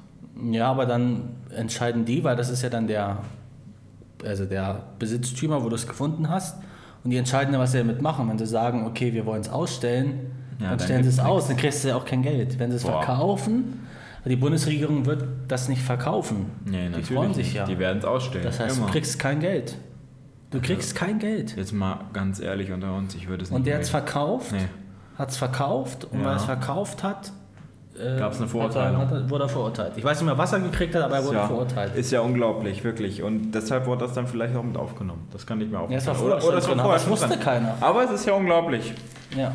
[0.51, 3.19] Ja, aber dann entscheiden die, weil das ist ja dann der,
[4.25, 6.57] also der Besitztümer, wo du es gefunden hast.
[7.03, 8.27] Und die entscheiden ja, was sie damit machen.
[8.29, 11.47] Wenn sie sagen, okay, wir wollen es ausstellen, Ja, dann dann stellen sie es aus,
[11.47, 12.59] dann kriegst du ja auch kein Geld.
[12.59, 13.87] Wenn sie es verkaufen,
[14.25, 16.45] die Bundesregierung wird das nicht verkaufen.
[16.65, 17.55] Nee, die natürlich freuen sich nicht.
[17.55, 17.65] ja.
[17.65, 18.45] Die werden es ausstellen.
[18.45, 18.85] Das heißt, Immer.
[18.87, 19.75] du kriegst kein Geld.
[20.53, 21.55] Du kriegst kein Geld.
[21.57, 24.51] Jetzt mal ganz ehrlich unter uns, ich würde es nicht Und der hat es verkauft,
[24.53, 24.59] Nee.
[25.17, 26.25] hat es verkauft und Ja.
[26.27, 27.31] weil es verkauft hat,
[27.99, 29.01] äh, Gab's eine hat Verurteilung.
[29.01, 29.93] er, hat er, wurde er verurteilt.
[29.97, 31.95] Ich weiß nicht mehr, was er gekriegt hat, aber er wurde ja, verurteilt.
[31.95, 33.21] Ist ja unglaublich, wirklich.
[33.23, 35.27] Und deshalb wurde das dann vielleicht auch mit aufgenommen.
[35.31, 36.41] Das kann ich mir auch Ja, es war vorstellen.
[36.41, 37.39] vorher schon es war vorher aber das wusste drin.
[37.39, 37.75] keiner.
[37.81, 38.93] Aber es ist ja unglaublich.
[39.37, 39.51] Ja.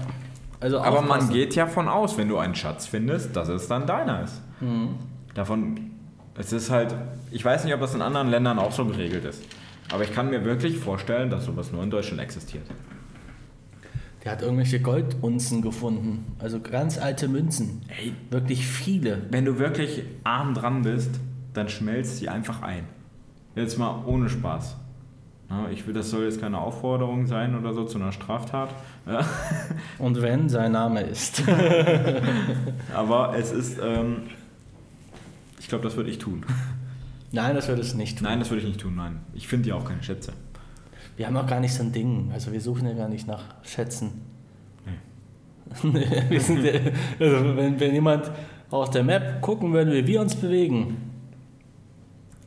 [0.61, 3.87] Also Aber man geht ja von aus, wenn du einen Schatz findest, dass es dann
[3.87, 4.41] deiner ist.
[4.61, 4.97] Mhm.
[5.35, 5.93] Davon,
[6.37, 6.95] es ist halt,
[7.31, 9.43] ich weiß nicht, ob das in anderen Ländern auch so geregelt ist.
[9.91, 12.65] Aber ich kann mir wirklich vorstellen, dass sowas nur in Deutschland existiert.
[14.25, 16.27] Der hat irgendwelche Goldunzen gefunden.
[16.39, 17.83] Also ganz alte Münzen.
[17.89, 18.13] Ey.
[18.31, 19.23] Wirklich viele.
[19.31, 21.13] Wenn du wirklich arm dran bist,
[21.55, 22.85] dann schmelzt sie einfach ein.
[23.55, 24.77] Jetzt mal ohne Spaß.
[25.73, 28.75] Ich will, das soll jetzt keine Aufforderung sein oder so zu einer Straftat.
[29.99, 31.43] Und wenn sein Name ist.
[32.95, 34.25] aber es ist, ähm,
[35.59, 36.45] ich glaube, das würde ich tun.
[37.33, 38.27] Nein, das würde es nicht tun.
[38.27, 39.21] Nein, das würde ich nicht tun, nein.
[39.35, 40.33] Ich finde ja auch keine Schätze.
[41.17, 42.31] Wir haben auch gar nicht so ein Ding.
[42.33, 44.23] Also wir suchen ja gar nicht nach Schätzen.
[45.83, 46.07] Nee.
[46.31, 46.73] wir sind ja,
[47.21, 48.31] also wenn, wenn jemand
[48.71, 50.97] auf der Map gucken würde, wie wir uns bewegen,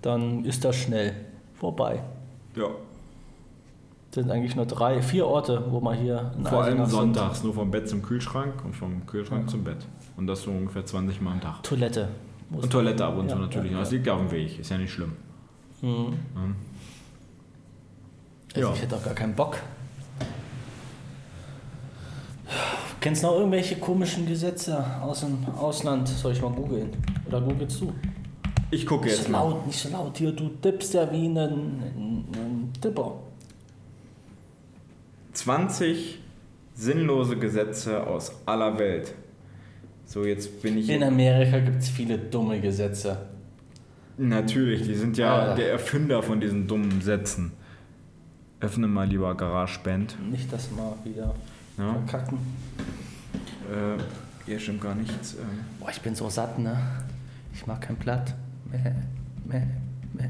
[0.02, 1.14] dann ist das schnell
[1.54, 2.02] vorbei.
[2.56, 2.66] Ja.
[4.10, 6.98] sind eigentlich nur drei, vier Orte, wo man hier in Vor allem Eisenach sind.
[7.14, 9.86] sonntags, nur vom Bett zum Kühlschrank und vom Kühlschrank zum Bett.
[10.18, 11.62] Und das so ungefähr 20 Mal am Tag.
[11.62, 12.08] Toilette.
[12.52, 13.72] Muss Und Toilette ab und Ja, zu natürlich.
[13.72, 15.14] ja, Das liegt ja auf dem Weg, ist ja nicht schlimm.
[15.82, 16.18] Mhm.
[18.54, 18.74] Also Ja.
[18.76, 19.58] ich hätte auch gar keinen Bock.
[23.00, 26.08] Kennst du noch irgendwelche komischen Gesetze aus dem Ausland?
[26.08, 26.90] Soll ich mal googeln?
[27.28, 27.94] Oder googelst du?
[28.70, 29.40] Ich gucke Nicht jetzt so mal.
[29.40, 33.14] laut, nicht so laut hier, du tippst ja wie ein, ein, ein Tipper.
[35.34, 36.20] 20
[36.76, 39.14] sinnlose Gesetze aus aller Welt.
[40.12, 40.90] So, jetzt bin ich.
[40.90, 43.18] In Amerika gibt es viele dumme Gesetze.
[44.18, 45.56] Natürlich, die sind ja Ah.
[45.56, 47.54] der Erfinder von diesen dummen Sätzen.
[48.60, 50.18] Öffne mal lieber GarageBand.
[50.30, 51.34] Nicht das mal wieder
[51.78, 51.94] Ja.
[51.94, 52.40] verkacken.
[53.72, 54.02] Äh,
[54.46, 55.36] hier stimmt gar nichts.
[55.36, 55.46] Ähm,
[55.80, 56.78] Boah, ich bin so satt, ne?
[57.54, 58.36] Ich mag kein Blatt.
[58.70, 58.92] Mäh,
[59.46, 59.62] mäh,
[60.14, 60.30] mäh.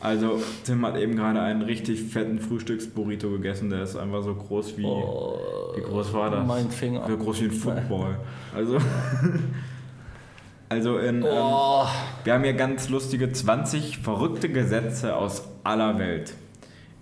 [0.00, 3.68] Also, Tim hat eben gerade einen richtig fetten Frühstücksburrito gegessen.
[3.68, 4.86] Der ist einfach so groß wie.
[5.74, 6.46] Wie groß war das?
[6.46, 7.06] mein Finger.
[7.06, 8.18] So groß wie ein Football.
[8.54, 8.78] Also.
[10.70, 11.84] Also in, ähm, Oh,
[12.24, 16.34] wir haben hier ganz lustige 20 verrückte Gesetze aus aller Welt.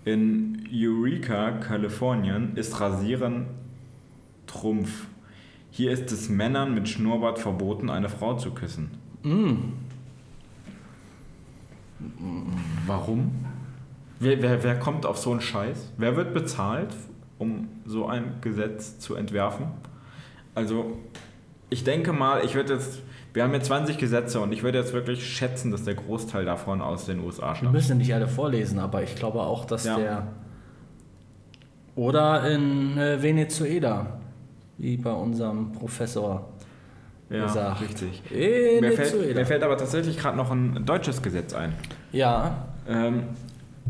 [0.04, 3.46] In Eureka, Kalifornien, ist Rasieren
[4.46, 5.06] Trumpf.
[5.70, 8.90] Hier ist es Männern mit Schnurrbart verboten, eine Frau zu küssen.
[12.86, 13.30] Warum?
[14.18, 15.92] Wer, wer, wer kommt auf so einen Scheiß?
[15.96, 16.90] Wer wird bezahlt,
[17.42, 19.66] um so ein Gesetz zu entwerfen?
[20.54, 20.98] Also,
[21.70, 23.00] ich denke mal, ich würde jetzt.
[23.34, 26.82] Wir haben hier 20 Gesetze und ich würde jetzt wirklich schätzen, dass der Großteil davon
[26.82, 27.72] aus den USA wir stammt.
[27.72, 29.96] müssen nicht alle vorlesen, aber ich glaube auch, dass Ja.
[29.96, 30.26] der.
[31.94, 34.18] Oder in äh, Venezuela,
[34.78, 36.48] wie bei unserem Professor
[37.30, 37.80] Ja, gesagt.
[37.82, 38.22] richtig.
[38.30, 38.38] Mir
[38.82, 39.04] Venezuela.
[39.06, 41.72] fällt, mir fällt aber tatsächlich gerade noch ein deutsches Gesetz ein.
[42.12, 43.24] ja, Ähm,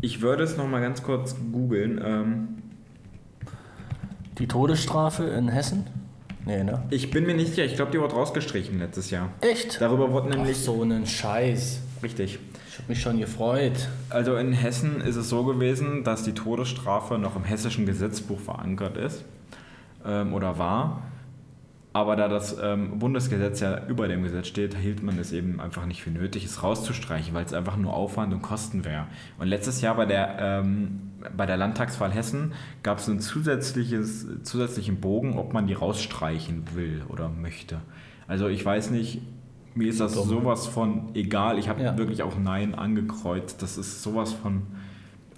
[0.01, 1.99] ich würde es noch mal ganz kurz googeln.
[2.03, 2.47] Ähm,
[4.37, 5.85] die Todesstrafe in Hessen?
[6.45, 6.83] Nee, ne?
[6.89, 9.29] ich bin mir nicht sicher, ich glaube, die wurde rausgestrichen letztes Jahr.
[9.39, 9.79] Echt?
[9.79, 10.57] Darüber wurde Ach, nämlich.
[10.57, 11.79] so einen Scheiß.
[12.01, 12.37] Richtig.
[12.67, 13.87] Ich habe mich schon gefreut.
[14.09, 18.97] Also in Hessen ist es so gewesen, dass die Todesstrafe noch im hessischen Gesetzbuch verankert
[18.97, 19.23] ist
[20.05, 21.03] ähm, oder war.
[21.93, 25.85] Aber da das ähm, Bundesgesetz ja über dem Gesetz steht, hielt man es eben einfach
[25.85, 29.05] nicht für nötig, es rauszustreichen, weil es einfach nur Aufwand und Kosten wäre.
[29.37, 32.53] Und letztes Jahr bei der, ähm, bei der Landtagswahl Hessen
[32.83, 37.79] gab es einen zusätzliches, zusätzlichen Bogen, ob man die rausstreichen will oder möchte.
[38.27, 39.21] Also ich weiß nicht,
[39.75, 41.57] mir ist das sowas von egal.
[41.57, 41.97] Ich habe Ja.
[41.97, 43.61] wirklich auch Nein angekreuzt.
[43.61, 44.63] Das ist sowas von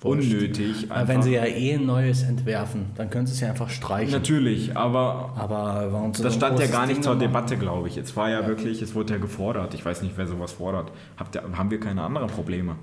[0.03, 0.91] unnötig.
[0.91, 4.11] Aber wenn sie ja eh ein neues entwerfen, dann können sie es ja einfach streichen.
[4.11, 7.21] Natürlich, aber Aber warum so das ein stand ja gar nicht Ding zur machen?
[7.27, 7.97] Debatte, glaube ich.
[7.97, 9.73] Es war ja, wirklich, es wurde ja gefordert.
[9.73, 10.91] Ich weiß nicht, wer sowas fordert.
[11.17, 12.75] Habt ihr, haben wir keine anderen Probleme?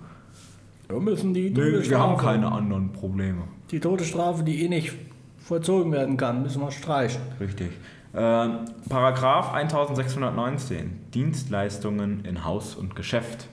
[0.92, 3.44] Wir müssen die Nö, wir haben Todesstrafe, keine anderen Probleme.
[3.70, 4.92] die Todesstrafe, die eh nicht
[5.38, 7.22] vollzogen werden kann, müssen wir streichen.
[7.40, 7.70] Richtig.
[8.12, 8.48] Äh,
[8.90, 10.98] Paragraph 1619.
[11.14, 13.48] Dienstleistungen in Haus und Geschäft.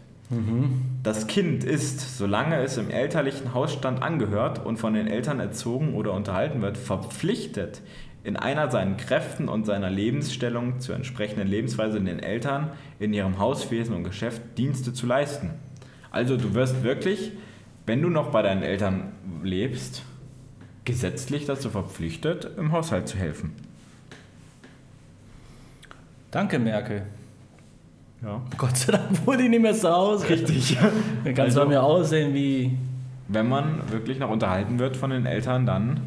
[1.02, 6.14] Das Kind ist, solange es im elterlichen Hausstand angehört und von den Eltern erzogen oder
[6.14, 7.82] unterhalten wird, verpflichtet,
[8.24, 12.70] in einer seinen Kräften und seiner Lebensstellung zur entsprechenden Lebensweise den Eltern
[13.00, 15.52] in ihrem Hauswesen und Geschäft Dienste zu leisten.
[16.12, 17.32] Also du wirst wirklich,
[17.86, 19.12] wenn du noch bei deinen Eltern
[19.43, 20.03] lebst,
[20.86, 23.53] gesetzlich dazu verpflichtet, im Haushalt zu helfen.
[26.32, 27.03] Danke, Merkel.
[28.22, 28.41] Ja.
[28.57, 30.30] Gott sei Dank wurde ich nicht mehr zu Hause.
[30.30, 30.78] Richtig.
[31.24, 32.78] Dann kann es Also- bei mir aussehen wie.
[33.32, 35.99] Wenn man wirklich noch unterhalten wird von den Eltern, dann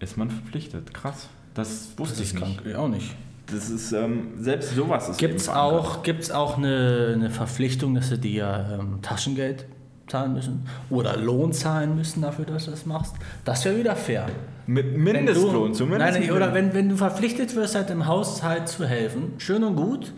[0.00, 0.94] ist man verpflichtet.
[0.94, 1.28] Krass.
[1.52, 2.42] Das wusste Das ich nicht.
[2.42, 2.62] krank.
[2.64, 3.14] Ich auch nicht.
[3.52, 8.08] Das ist, ähm, selbst sowas ist Gibt es auch, gibt's auch eine, eine Verpflichtung, dass
[8.08, 9.66] sie dir ähm, Taschengeld
[10.06, 13.14] zahlen müssen oder Lohn zahlen müssen dafür, dass du das machst?
[13.44, 14.26] Das wäre wieder fair.
[14.66, 16.18] Mit Mindestlohn du, zumindest.
[16.18, 20.12] Nein, oder wenn, wenn du verpflichtet wirst, halt im Haushalt zu helfen, schön und gut,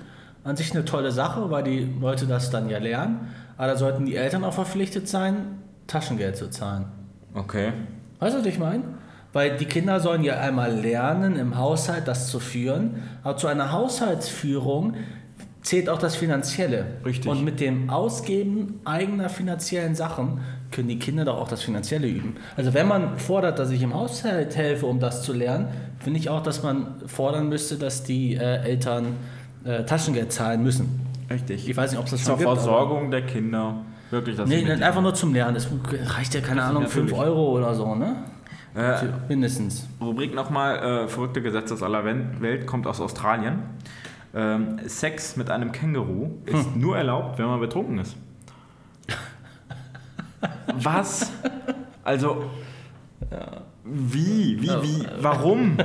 [0.45, 4.05] an sich eine tolle Sache, weil die Leute das dann ja lernen, aber da sollten
[4.05, 6.87] die Eltern auch verpflichtet sein, Taschengeld zu zahlen.
[7.35, 7.73] Okay.
[8.19, 8.85] Weißt du, was ich meine?
[9.35, 13.03] Weil die Kinder sollen ja einmal lernen, im Haushalt das zu führen.
[13.23, 14.95] Aber zu einer Haushaltsführung
[15.61, 16.87] zählt auch das Finanzielle.
[17.05, 17.31] Richtig.
[17.31, 22.37] Und mit dem Ausgeben eigener finanziellen Sachen können die Kinder doch auch das Finanzielle üben.
[22.57, 25.69] Also wenn man fordert, dass ich im Haushalt helfe, um das zu lernen,
[25.99, 29.17] finde ich auch, dass man fordern müsste, dass die äh, Eltern
[29.65, 31.01] äh, Taschengeld zahlen müssen.
[31.31, 31.69] Richtig.
[31.69, 32.49] Ich weiß nicht, ob es das Zur schon gibt.
[32.49, 33.77] aber- Versorgung der Kinder.
[34.11, 35.55] Wirklich, das Nee, einfach nur zum Lernen.
[35.55, 35.67] Das
[36.17, 37.19] reicht ja, keine Ahnung, 5 natürlich.
[37.19, 38.17] Euro oder so, ne?
[38.75, 39.89] Äh, Mindestens.
[40.01, 43.63] Rubrik nochmal, äh, verrückte Gesetze aus aller Welt, kommt aus Australien.
[44.35, 48.17] Ähm, Sex mit einem Känguru ist nur erlaubt, wenn man betrunken ist.
[50.75, 51.31] Was?
[52.03, 52.51] Also,
[53.85, 54.61] wie?
[54.61, 54.69] Wie?
[54.69, 55.07] Wie?
[55.21, 55.79] Warum?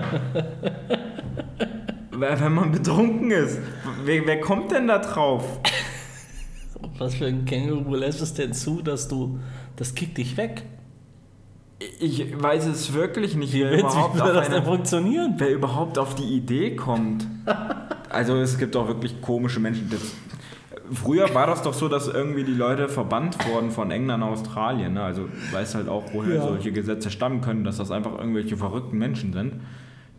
[2.12, 3.60] Wenn man betrunken ist.
[4.04, 5.60] Wer, wer kommt denn da drauf?
[6.98, 9.40] Was für ein Känguru lässt es denn zu, dass du.
[9.76, 10.64] Das kickt dich weg.
[12.00, 16.16] Ich weiß es wirklich nicht, wer Wie überhaupt, auf das denn eine, wer überhaupt auf
[16.16, 17.26] die Idee kommt.
[18.12, 19.88] Also es gibt auch wirklich komische Menschen.
[19.92, 20.02] Das,
[20.92, 24.94] früher war das doch so, dass irgendwie die Leute verbannt wurden von England nach Australien.
[24.96, 25.04] Ne?
[25.04, 26.42] Also weiß halt auch, woher Ja.
[26.42, 29.62] solche Gesetze stammen können, dass das einfach irgendwelche verrückten Menschen sind,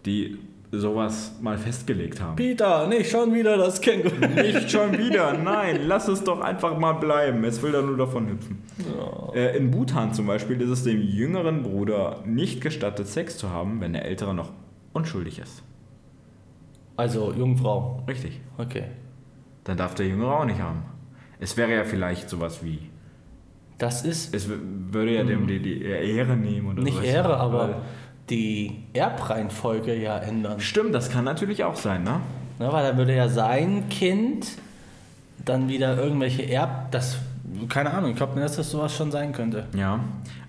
[0.06, 0.38] die
[0.72, 2.36] sowas mal festgelegt haben.
[2.36, 4.14] Peter, nicht schon wieder das Känguru.
[4.36, 7.42] Nicht schon wieder, nein, lass es doch einfach mal bleiben.
[7.44, 8.62] Es will da nur davon hüpfen.
[9.34, 13.80] Äh, in Bhutan zum Beispiel ist es dem jüngeren Bruder nicht gestattet, Sex zu haben,
[13.80, 14.50] wenn der ältere noch
[14.92, 15.62] unschuldig ist.
[16.96, 18.02] Also, Jungfrau.
[18.06, 18.40] Richtig.
[18.58, 18.84] Okay.
[19.64, 20.82] Dann darf der Jüngere auch nicht haben.
[21.38, 22.78] Es wäre ja vielleicht sowas wie.
[23.78, 26.84] Das ist Es würde ja dem die, die Ehre nehmen oder Hm.
[26.84, 27.08] nicht sowas.
[27.08, 27.76] Ehre, aber Weil-
[28.30, 30.60] die Erbreihenfolge ja ändern.
[30.60, 32.20] Stimmt, das kann natürlich auch sein, ne?
[32.58, 34.46] Ne, weil dann würde ja sein Kind
[35.44, 36.90] dann wieder irgendwelche Erb...
[36.92, 37.18] Das,
[37.68, 39.64] keine Ahnung, ich glaube mir, dass das sowas schon sein könnte.
[39.76, 40.00] Ja.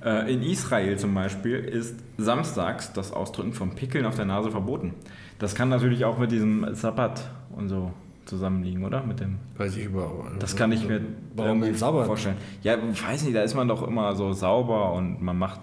[0.03, 4.93] Äh, in Israel zum Beispiel ist samstags das Ausdrücken von Pickeln auf der Nase verboten.
[5.39, 7.91] Das kann natürlich auch mit diesem Sabbat und so
[8.25, 9.03] zusammenliegen, oder?
[9.03, 9.39] Mit dem.
[9.57, 10.41] Weiß ich überhaupt.
[10.41, 11.01] Das kann ich mir
[11.35, 12.37] Warum vorstellen.
[12.61, 15.59] Ja, ich weiß nicht, da ist man doch immer so sauber und man macht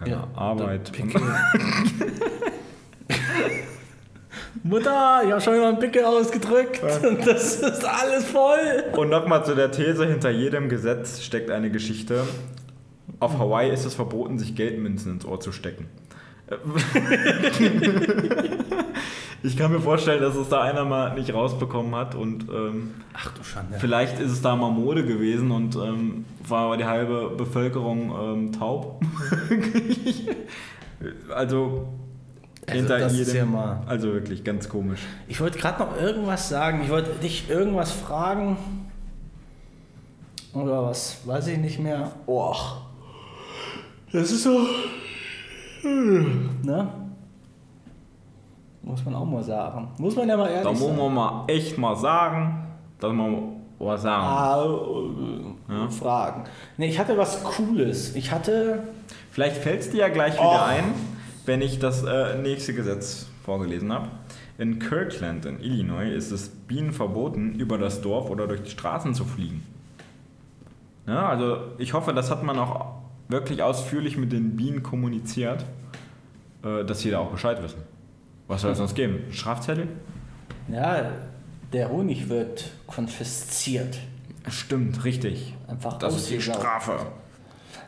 [0.00, 0.90] keine Ja, Arbeit.
[4.62, 8.84] Mutter, ich habe schon wieder einen Pickel ausgedrückt und das ist alles voll.
[8.96, 12.24] Und nochmal zu der These, hinter jedem Gesetz steckt eine Geschichte.
[13.20, 15.86] Auf Hawaii ist es verboten, sich Geldmünzen ins Ohr zu stecken.
[19.42, 23.32] Ich kann mir vorstellen, dass es da einer mal nicht rausbekommen hat und ähm, Ach
[23.32, 23.78] du Schande.
[23.78, 28.52] vielleicht ist es da mal Mode gewesen und ähm, war aber die halbe Bevölkerung ähm,
[28.52, 29.00] taub.
[31.34, 31.88] also
[32.70, 33.36] hinter das ist jedem.
[33.36, 35.00] ja mal- Also wirklich ganz komisch.
[35.26, 36.82] Ich wollte gerade noch irgendwas sagen.
[36.84, 38.58] Ich wollte dich irgendwas fragen.
[40.52, 41.16] Oder was?
[41.24, 42.12] Weiß ich nicht mehr.
[42.26, 42.54] Oh.
[44.12, 44.66] Das ist so.
[45.82, 46.88] Ne?
[48.82, 49.88] Muss man auch mal sagen.
[49.98, 50.96] Muss man ja mal ehrlich Da muss sagen.
[50.96, 52.66] man mal echt mal sagen,
[52.98, 54.24] dass man was sagen.
[54.24, 56.44] Ah, äh, Fragen.
[56.76, 58.14] Nee, ich hatte was Cooles.
[58.16, 58.82] Ich hatte.
[59.30, 60.68] Vielleicht fällt es dir ja gleich wieder Oh.
[60.68, 60.84] ein,
[61.46, 64.08] wenn ich das äh, nächste Gesetz vorgelesen habe.
[64.58, 69.14] In Kirkland in Illinois ist es Bienen verboten, über das Dorf oder durch die Straßen
[69.14, 69.62] zu fliegen.
[71.06, 72.99] Ja, also ich hoffe, das hat man auch
[73.30, 75.64] wirklich ausführlich mit den Bienen kommuniziert,
[76.64, 77.82] äh, dass sie da auch Bescheid wissen.
[78.48, 79.20] Was soll es sonst geben?
[79.30, 79.88] Strafzettel?
[80.68, 81.10] Ja,
[81.72, 83.98] der Honig wird konfisziert.
[84.48, 85.54] Stimmt, richtig.
[85.68, 86.40] Einfach Das ist die.
[86.40, 87.06] Strafe.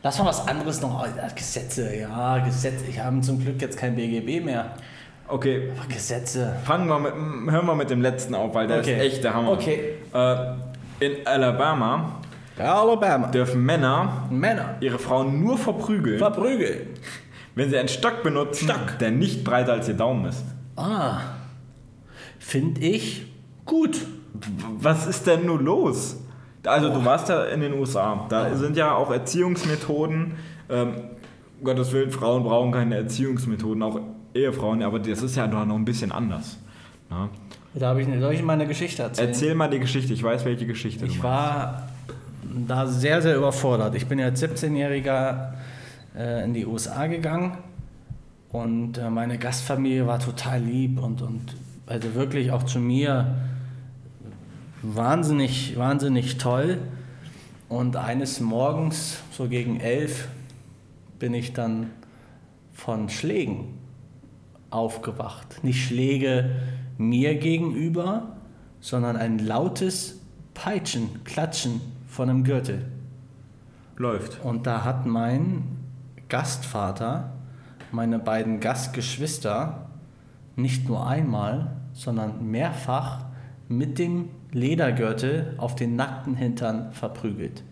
[0.05, 1.07] Lass mal was anderes noch.
[1.35, 2.85] Gesetze, ja, Gesetze.
[2.89, 4.75] Ich habe zum Glück jetzt kein BGB mehr.
[5.29, 6.57] Okay, Aber Gesetze.
[6.65, 8.95] fangen wir mit, hören wir mit dem letzten auf, weil der Okay.
[8.97, 9.53] ist echt der Hammer.
[9.53, 9.95] Okay.
[10.13, 10.37] Äh,
[11.01, 12.21] in Alabama
[12.59, 13.29] Alabama.
[13.29, 14.77] dürfen Männer Männer.
[14.81, 16.89] ihre Frauen nur verprügeln, Verprügeln.
[17.55, 18.99] wenn sie einen Stock benutzen, Stock.
[19.01, 20.45] der nicht breiter als ihr Daumen ist.
[20.77, 21.21] Ah.
[22.39, 23.27] Finde ich
[23.65, 23.99] gut.
[24.79, 26.17] Was ist denn nur los?
[26.65, 28.27] Also du warst ja in den USA.
[28.29, 30.35] Da sind ja auch Erziehungsmethoden.
[30.71, 30.95] Ähm,
[31.59, 34.01] um Gottes Willen, Frauen brauchen keine Erziehungsmethoden, auch
[34.35, 36.59] Ehefrauen, aber das ist ja doch noch ein bisschen anders.
[37.11, 37.29] Ja.
[37.75, 39.29] Da habe ich eine, soll ich meine Geschichte erzählen?
[39.29, 41.89] Erzähl mal die Geschichte, ich weiß, welche Geschichte Ich du war
[42.53, 43.95] da sehr, sehr überfordert.
[43.95, 45.55] Ich bin ja als 17-Jähriger
[46.17, 47.59] äh, in die USA gegangen
[48.51, 53.35] und äh, meine Gastfamilie war total lieb und, und also wirklich auch zu mir
[54.83, 56.79] wahnsinnig, wahnsinnig toll.
[57.69, 60.29] Und eines Morgens, so gegen elf,
[61.19, 61.91] bin ich dann
[62.73, 63.79] von Schlägen
[64.71, 65.63] aufgewacht.
[65.63, 66.51] Nicht Schläge
[66.99, 68.37] mir gegenüber,
[68.81, 70.21] sondern ein lautes
[70.55, 71.81] Peitschen, Klatschen
[72.13, 72.85] von einem Gürtel.
[73.97, 74.45] Läuft.
[74.45, 75.63] Und da hat mein
[76.29, 77.33] Gastvater
[77.91, 79.87] meine beiden Gastgeschwister
[80.55, 83.25] nicht nur einmal, sondern mehrfach
[83.69, 87.63] mit dem Ledergürtel auf den nackten Hintern verprügelt.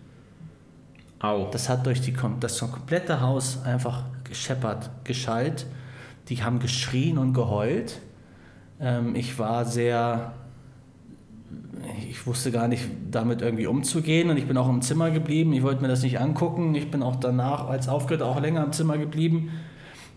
[1.19, 1.51] Au.
[1.51, 5.67] Das hat durch die, das komplette Haus einfach gescheppert, geschallt.
[6.29, 8.01] Die haben geschrien und geheult.
[8.81, 10.33] Ähm, ich war sehr,
[12.11, 15.53] ich wusste gar nicht, damit irgendwie umzugehen und ich bin auch im Zimmer geblieben.
[15.53, 16.75] Ich wollte mir das nicht angucken.
[16.75, 19.51] Ich bin auch danach als aufgehört auch länger im Zimmer geblieben.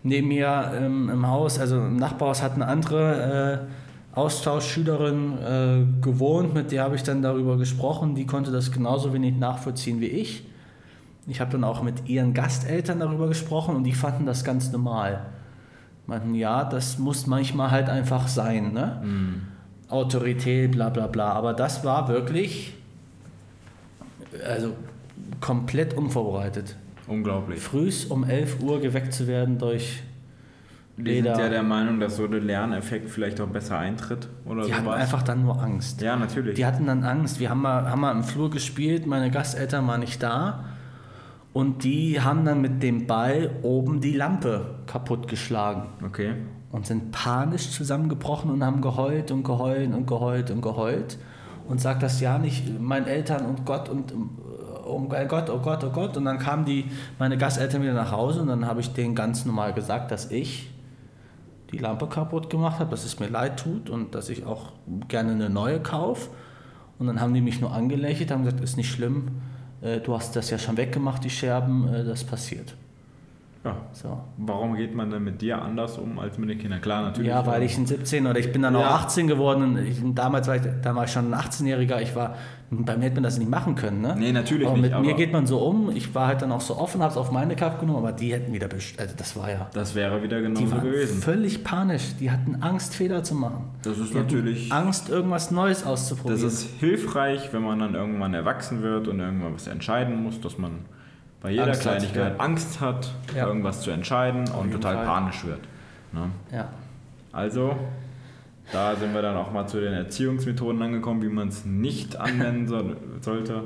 [0.04, 3.68] Neben mir ähm, im Haus, also im Nachbarhaus hat eine andere
[4.14, 8.14] äh, Austauschschülerin äh, gewohnt, mit der habe ich dann darüber gesprochen.
[8.16, 10.46] Die konnte das genauso wenig nachvollziehen wie ich.
[11.28, 15.26] Ich habe dann auch mit ihren Gasteltern darüber gesprochen und die fanden das ganz normal.
[16.06, 19.02] Meinten, ja, das muss manchmal halt einfach sein, ne?
[19.94, 21.32] Autorität, bla bla bla.
[21.32, 22.74] Aber das war wirklich,
[24.46, 24.74] also
[25.40, 26.76] komplett unvorbereitet.
[27.08, 27.60] Unglaublich.
[27.60, 30.02] Frühs um 11 Uhr geweckt zu werden durch
[30.98, 34.74] Die sind ja der Meinung, dass so der Lerneffekt vielleicht auch besser eintritt oder die
[34.74, 35.02] hatten sowas.
[35.02, 36.02] einfach dann nur Angst.
[36.02, 36.56] ja, natürlich.
[36.56, 37.40] Die hatten dann Angst.
[37.40, 40.66] Wir haben mal, haben mal im Flur gespielt, meine Gasteltern waren nicht da.
[41.52, 46.34] Und die haben dann mit dem Ball oben die Lampe kaputtgeschlagen okay.
[46.74, 51.20] Und sind panisch zusammengebrochen und haben geheult und geheult und geheult und geheult.
[51.70, 54.12] Und sagt das ja nicht meinen Eltern und Gott und
[54.86, 56.18] oh Gott, oh Gott, oh Gott.
[56.18, 56.86] Und dann kamen die,
[57.20, 60.72] meine Gasteltern wieder nach Hause und dann habe ich denen ganz normal gesagt, dass ich
[61.72, 64.74] die Lampe kaputt gemacht habe, dass es mir leid tut und dass ich auch
[65.08, 66.32] gerne eine neue kaufe.
[66.98, 69.28] Und dann haben die mich nur angelächelt, haben gesagt, ist nicht schlimm,
[69.82, 72.76] äh, du hast das ja schon weggemacht, die Scherben, das passiert.
[73.66, 73.78] Ja.
[73.94, 74.20] So.
[74.38, 76.82] Warum geht man denn mit dir anders um als mit den Kindern?
[76.82, 77.30] Klar, natürlich.
[77.30, 78.96] Ja, weil ich ein 17 oder ich bin dann auch Ja.
[78.96, 79.78] 18 geworden.
[79.88, 82.02] Ich, damals war ich, da war ich schon ein 18-Jähriger.
[82.02, 82.36] Ich war,
[82.72, 84.02] bei mir hätte man das nicht machen können.
[84.02, 84.16] Ne?
[84.20, 85.92] Nee, natürlich aber nicht, Mit mir geht man so um.
[85.96, 88.34] Ich war halt dann auch so offen, habe es auf meine Kappe genommen, aber die
[88.34, 91.22] hätten wieder, also das war ja, Das wäre wieder die genauso waren gewesen.
[91.22, 92.16] völlig panisch.
[92.20, 93.64] Die hatten Angst, Fehler zu machen.
[93.84, 96.42] Das ist die natürlich- Angst, irgendwas Neues auszuprobieren.
[96.44, 100.58] Das ist hilfreich, wenn man dann irgendwann erwachsen wird und irgendwann was entscheiden muss, dass
[100.58, 100.80] man
[101.44, 102.44] bei jeder Angst hat, Kleinigkeit ja.
[102.44, 103.48] Angst hat, Ja.
[103.48, 105.06] irgendwas zu entscheiden und total Fall.
[105.06, 105.60] panisch wird.
[106.12, 106.30] Ne?
[106.52, 106.70] ja.
[107.32, 107.76] Also,
[108.72, 112.68] da sind wir dann auch mal zu den Erziehungsmethoden angekommen, wie man es nicht anwenden
[112.68, 113.64] soll, sollte.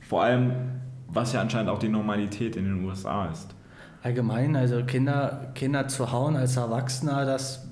[0.00, 0.52] Vor allem,
[1.08, 3.54] was ja anscheinend auch die Normalität in den USA ist.
[4.02, 7.68] Allgemein, also Kinder, Kinder zu hauen als Erwachsener, das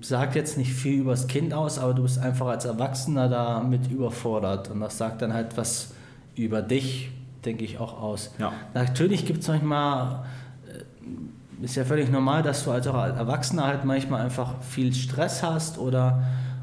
[0.00, 3.90] sagt jetzt nicht viel über das Kind aus, aber du bist einfach als Erwachsener damit
[3.90, 4.70] überfordert.
[4.70, 5.92] Und das sagt dann halt was
[6.34, 7.10] über dich,
[7.46, 8.34] denke ich, auch aus.
[8.38, 8.52] Ja.
[8.74, 10.24] Natürlich gibt es manchmal,
[10.68, 15.42] äh, ist ja völlig normal, dass du als auch Erwachsener halt manchmal einfach viel Stress
[15.42, 16.22] hast oder,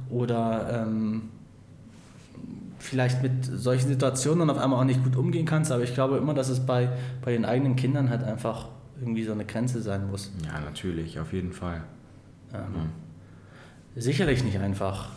[0.09, 1.29] oder ähm,
[2.79, 5.71] vielleicht mit solchen Situationen dann auf einmal auch nicht gut umgehen kannst.
[5.71, 6.89] Aber ich glaube immer, dass es bei,
[7.23, 8.67] bei den eigenen Kindern halt einfach
[8.99, 10.31] irgendwie so eine Grenze sein muss.
[10.45, 11.81] Ja, natürlich, auf jeden Fall.
[12.53, 12.89] Ähm,
[13.95, 15.09] Sicherlich nicht einfach.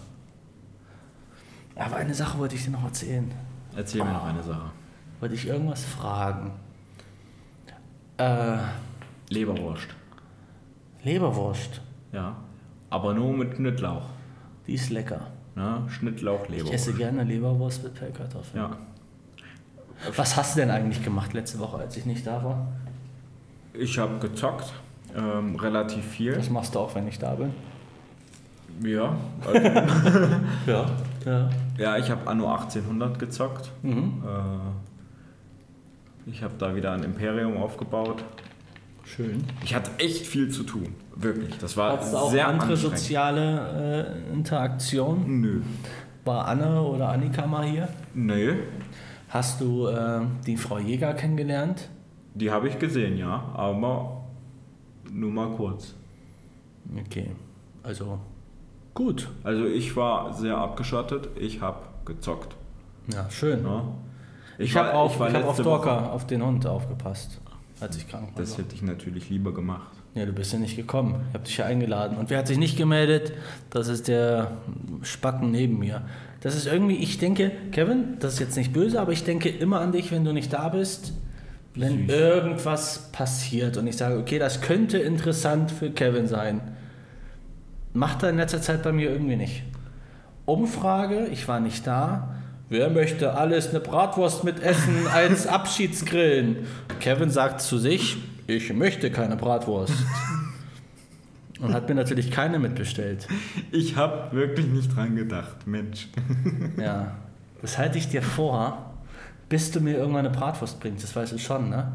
[1.76, 3.30] Aber eine Sache wollte ich dir noch erzählen.
[3.74, 4.70] Erzähl mir noch eine Sache.
[5.20, 6.52] Wollte ich irgendwas fragen.
[8.18, 8.56] Äh,
[9.30, 9.88] Leberwurst.
[11.02, 11.80] Leberwurst.
[12.12, 12.36] Ja.
[12.90, 14.04] Aber nur mit Schnittlauch.
[14.66, 15.20] Die ist lecker.
[15.54, 15.82] Ne?
[15.88, 16.74] Schnittlauch, Ich Leberwurst.
[16.74, 18.62] esse gerne Leberwurst mit Pellkartoffeln.
[18.62, 18.76] Ja.
[20.14, 22.66] Was hast du denn eigentlich gemacht letzte Woche, als ich nicht da war?
[23.72, 24.72] Ich habe gezockt.
[25.16, 26.32] Ähm, relativ viel.
[26.34, 27.52] Das machst du auch, wenn ich da bin.
[28.84, 29.16] Ja.
[29.46, 29.60] Also,
[30.66, 30.86] Ja.
[31.24, 31.50] ja.
[31.78, 33.70] ja, ich habe Anno 1800 gezockt.
[33.82, 34.22] Mhm.
[34.24, 34.95] Äh,
[36.27, 38.22] ich habe da wieder ein Imperium aufgebaut.
[39.05, 39.45] Schön.
[39.64, 40.95] Ich hatte echt viel zu tun.
[41.14, 41.57] Wirklich.
[41.59, 45.41] Das war Hattest du auch sehr andere soziale äh, Interaktionen?
[45.41, 45.61] Nö.
[46.24, 47.89] War Anne oder Annika mal hier?
[48.14, 48.57] Nö.
[49.29, 51.89] Hast du äh, die Frau Jäger kennengelernt?
[52.35, 53.51] Die habe ich gesehen, ja.
[53.55, 54.24] Aber
[55.12, 55.95] nur mal kurz.
[57.07, 57.31] Okay.
[57.85, 58.18] Also
[58.93, 59.29] gut.
[59.45, 61.29] Also ich war sehr abgeschottet.
[61.37, 62.57] Ich habe gezockt.
[63.12, 63.62] Ja, schön.
[63.62, 63.83] Ne?
[64.59, 67.40] Ich, habe auf, ich war hab auf Dorka, Woche- auf den Hund aufgepasst,
[67.80, 68.42] als ich krank war.
[68.42, 69.92] Das hätte ich natürlich lieber gemacht.
[70.14, 71.16] Ja, du bist ja nicht gekommen.
[71.28, 72.16] Ich habe dich ja eingeladen.
[72.16, 73.32] Und wer hat sich nicht gemeldet?
[73.68, 74.52] Das ist der
[75.02, 76.02] Spacken neben mir.
[76.40, 79.80] Das ist irgendwie, ich denke, Kevin, das ist jetzt nicht böse, aber ich denke immer
[79.80, 81.12] an dich, wenn du nicht da bist,
[81.74, 86.62] wenn irgendwas passiert und ich sage, okay, das könnte interessant für Kevin sein.
[87.92, 89.64] Macht er in letzter Zeit bei mir irgendwie nicht.
[90.46, 92.36] Umfrage, ich war nicht da.
[92.68, 96.66] Wer möchte alles eine Bratwurst mitessen als Abschiedsgrillen?
[96.98, 99.94] Kevin sagt zu sich, ich möchte keine Bratwurst.
[101.60, 103.28] Und hat mir natürlich keine mitbestellt.
[103.70, 106.08] Ich habe wirklich nicht dran gedacht, Mensch.
[106.76, 107.16] Ja.
[107.62, 108.92] Das halte ich dir vor,
[109.48, 111.02] bis du mir irgendwann eine Bratwurst bringst.
[111.04, 111.92] Das weißt du schon, ne?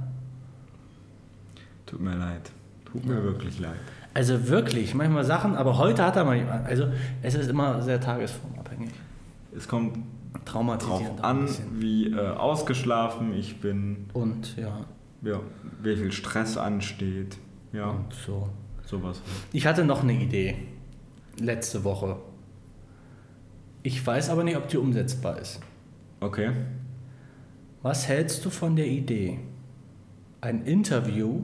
[1.86, 2.49] Tut mir leid.
[2.91, 3.76] Tut mir wirklich leid.
[4.13, 6.63] Also wirklich, manchmal Sachen, aber heute hat er mal.
[6.65, 6.88] Also
[7.22, 8.91] es ist immer sehr tagesformabhängig.
[9.55, 9.97] Es kommt.
[10.46, 14.86] Drauf auch ein an, wie äh, ausgeschlafen ich bin, Und ja,
[15.22, 15.39] ja,
[15.82, 17.38] wie viel Stress ansteht.
[17.74, 18.50] Ja, und so.
[18.86, 19.22] sowas.
[19.54, 20.56] Ich hatte noch eine Idee.
[21.39, 22.18] Letzte Woche.
[23.84, 25.60] Ich weiß aber nicht, ob die umsetzbar ist.
[26.20, 26.52] Okay.
[27.82, 29.39] Was hältst du von der Idee,
[30.42, 31.42] ein Interview,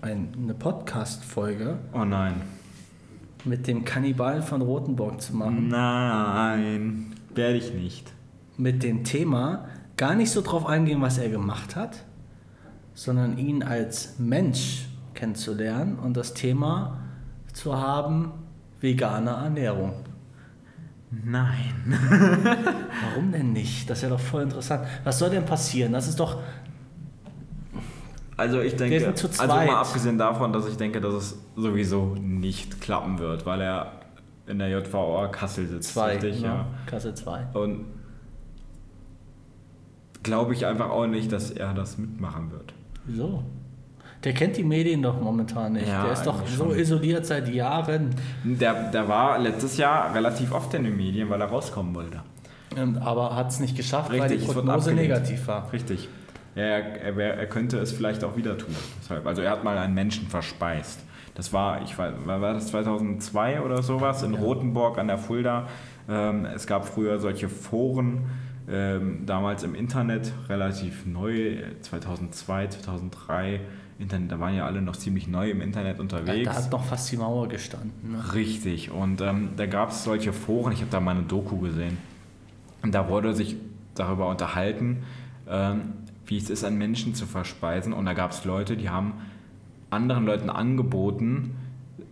[0.00, 2.40] ein, eine Podcast-Folge Oh nein.
[3.44, 5.68] mit dem Kannibalen von Rothenburg zu machen?
[5.68, 8.12] Nein, werde ich nicht.
[8.56, 9.66] Mit dem Thema
[9.96, 12.04] gar nicht so drauf eingehen, was er gemacht hat,
[12.94, 16.98] sondern ihn als Mensch kennenzulernen und das Thema
[17.52, 18.32] zu haben,
[18.80, 20.04] vegane Ernährung.
[21.10, 21.74] Nein.
[23.10, 23.88] Warum denn nicht?
[23.88, 24.86] Das ist ja doch voll interessant.
[25.04, 25.92] Was soll denn passieren?
[25.92, 26.40] Das ist doch.
[28.36, 33.18] Also ich denke, also mal abgesehen davon, dass ich denke, dass es sowieso nicht klappen
[33.18, 33.97] wird, weil er
[34.48, 35.92] in der JVA Kassel sitzt.
[35.94, 36.46] Zwei, richtig, ne?
[36.46, 36.66] ja.
[36.86, 37.46] Kasse 2.
[37.54, 37.86] Und
[40.22, 42.74] glaube ich einfach auch nicht, dass er das mitmachen wird.
[43.06, 43.42] Wieso?
[44.24, 45.86] Der kennt die Medien doch momentan nicht.
[45.86, 46.78] Ja, der ist doch so schon.
[46.78, 48.10] isoliert seit Jahren.
[48.42, 52.20] Der, der war letztes Jahr relativ oft in den Medien, weil er rauskommen wollte.
[52.76, 55.72] Ähm, Aber hat es nicht geschafft, weil die Prognose negativ war.
[55.72, 56.08] Richtig.
[56.56, 58.74] Ja, er, er, er könnte es vielleicht auch wieder tun.
[59.24, 61.00] Also er hat mal einen Menschen verspeist.
[61.38, 65.68] Das war, ich weiß, war war das 2002 oder sowas in Rothenburg an der Fulda.
[66.08, 68.24] Ähm, es gab früher solche Foren,
[68.68, 73.60] ähm, damals im Internet, relativ neu, äh, 2002, 2003.
[74.00, 76.44] Internet, da waren ja alle noch ziemlich neu im Internet unterwegs.
[76.44, 77.92] Da hat noch fast die Mauer gestanden.
[78.14, 78.34] Ne?
[78.34, 81.98] Richtig, und ähm, da gab es solche Foren, ich habe da mal eine Doku gesehen.
[82.82, 83.54] Und da wurde sich
[83.94, 85.04] darüber unterhalten,
[85.48, 85.92] ähm,
[86.26, 87.92] wie es ist, einen Menschen zu verspeisen.
[87.92, 89.14] Und da gab es Leute, die haben
[89.90, 91.56] anderen Leuten angeboten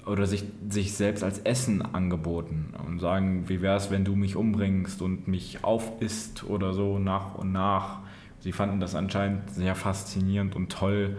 [0.06, 4.36] oder sich, sich selbst als Essen angeboten und sagen, wie wäre es, wenn du mich
[4.36, 7.98] umbringst und mich aufisst oder so nach und nach.
[8.38, 11.16] Sie fanden das anscheinend sehr faszinierend und toll,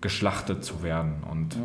[0.00, 1.14] geschlachtet zu werden.
[1.30, 1.56] Und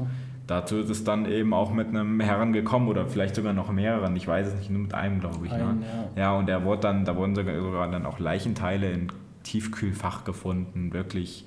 [0.48, 4.16] dazu ist es dann eben auch mit einem Herren gekommen oder vielleicht sogar noch mehreren.
[4.16, 5.52] Ich weiß es nicht, nur mit einem, glaube ich.
[5.52, 5.86] Einen, ne?
[6.16, 6.22] ja.
[6.22, 9.08] ja, und der wurde dann, da wurden sogar, sogar dann auch Leichenteile im
[9.44, 10.94] Tiefkühlfach gefunden.
[10.94, 11.46] Wirklich,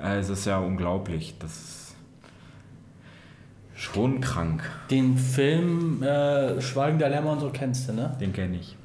[0.00, 1.36] äh, es ist ja unglaublich.
[1.38, 1.83] Das ist
[3.74, 4.62] schon krank.
[4.90, 8.16] Den Film äh, Schweigen der Lämmer und so kennst du, ne?
[8.20, 8.76] Den kenne ich.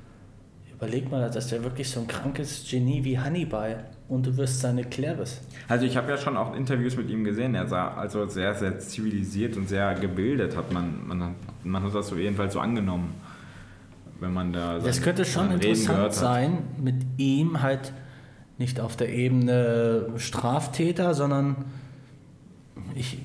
[0.73, 4.83] Überleg mal, dass der wirklich so ein krankes Genie wie Hannibal und du wirst seine
[4.83, 5.41] Clevis.
[5.67, 7.53] Also ich habe ja schon auch Interviews mit ihm gesehen.
[7.53, 11.31] Er sah also sehr, sehr zivilisiert und sehr gebildet, hat man, man, hat,
[11.63, 13.13] man hat das so jedenfalls so angenommen,
[14.19, 17.93] wenn man da Das könnte schon interessant sein, mit ihm halt
[18.57, 21.65] nicht auf der Ebene Straftäter, sondern
[22.95, 23.19] ich,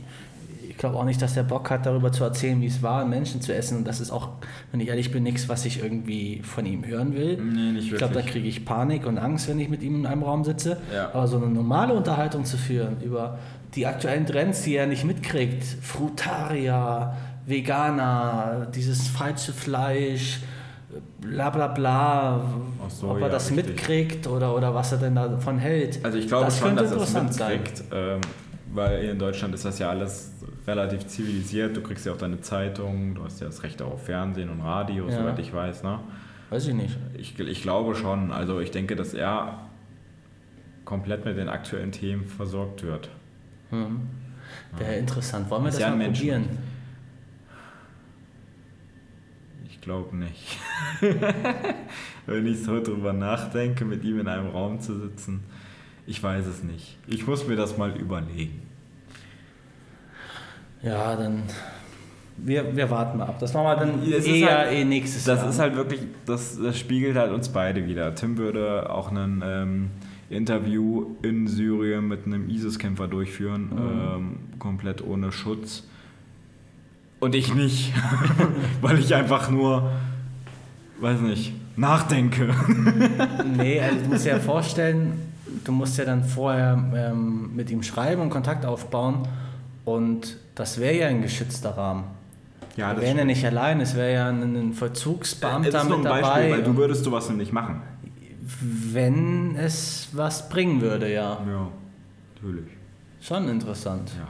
[0.75, 3.41] ich glaube auch nicht, dass der Bock hat, darüber zu erzählen, wie es war, Menschen
[3.41, 3.79] zu essen.
[3.79, 4.31] Und das ist auch,
[4.73, 7.37] wenn ich ehrlich bin, nichts, was ich irgendwie von ihm hören will.
[7.37, 10.07] Nee, nicht ich glaube, da kriege ich Panik und Angst, wenn ich mit ihm in
[10.07, 10.79] einem Raum sitze.
[10.93, 11.11] Ja.
[11.15, 13.39] Aber so eine normale Unterhaltung zu führen über
[13.77, 17.17] die aktuellen Trends, die er nicht mitkriegt, Frutaria,
[17.47, 20.41] Veganer, dieses falsche Fleisch,
[21.21, 22.41] bla bla bla,
[22.89, 23.69] so, ob er ja, das richtig.
[23.69, 26.05] mitkriegt oder, oder was er denn davon hält.
[26.05, 27.61] Also ich glaube das schon, könnte dass er es interessant sein.
[27.61, 28.21] mitkriegt, ähm,
[28.75, 30.34] weil in Deutschland ist das ja alles
[30.67, 31.77] relativ zivilisiert.
[31.77, 34.61] Du kriegst ja auch deine Zeitung, du hast ja das Recht auch auf Fernsehen und
[34.61, 35.19] Radio, Ja.
[35.19, 35.83] soweit ich weiß.
[35.83, 36.01] Ne?
[36.51, 36.97] Weiß ich nicht.
[37.19, 38.31] Ich, ich glaube schon.
[38.33, 39.69] Also ich denke, dass er
[40.85, 43.09] komplett mit den aktuellen Themen versorgt wird.
[44.77, 45.51] Wäre interessant.
[45.51, 46.45] Wollen wir Ist das ja mal probieren?
[49.67, 50.59] Ich glaube nicht.
[52.27, 55.43] Wenn ich so drüber nachdenke, mit ihm in einem Raum zu sitzen,
[56.07, 56.97] ich weiß es nicht.
[57.07, 58.63] Ich muss mir das mal überlegen.
[60.85, 61.43] Ja, dann.
[62.37, 63.39] Wir, wir warten mal ab.
[63.39, 65.51] Das machen wir dann Es ist eher halt- eh nächstes Das Jahr.
[65.51, 68.13] ist halt wirklich, das, das spiegelt halt uns beide wieder.
[68.17, 69.91] Tim würde auch ein ähm,
[70.31, 75.85] Interview in Syrien mit einem ISIS-Kämpfer durchführen, ähm, komplett ohne Schutz.
[77.21, 77.93] Und ich nicht,
[78.81, 79.93] weil ich einfach nur,
[81.01, 82.49] weiß nicht, nachdenke.
[83.57, 85.13] Nee, also du musst dir ja vorstellen,
[85.65, 89.29] du musst ja dann vorher ähm, mit ihm schreiben und Kontakt aufbauen.
[89.85, 92.05] Und das wäre ja ein geschützter Rahmen.
[92.77, 96.09] Ja, Wir wären ja nicht allein, es wäre ja ein, Vollzugsbeamter ist nur ein mit
[96.11, 96.51] Beispiel, dabei.
[96.51, 97.83] weil du würdest sowas nämlich machen.
[98.93, 101.39] wenn es was bringen würde, ja.
[101.47, 101.69] Ja,
[102.35, 102.71] natürlich.
[103.21, 104.11] Schon interessant.
[104.19, 104.29] Ja.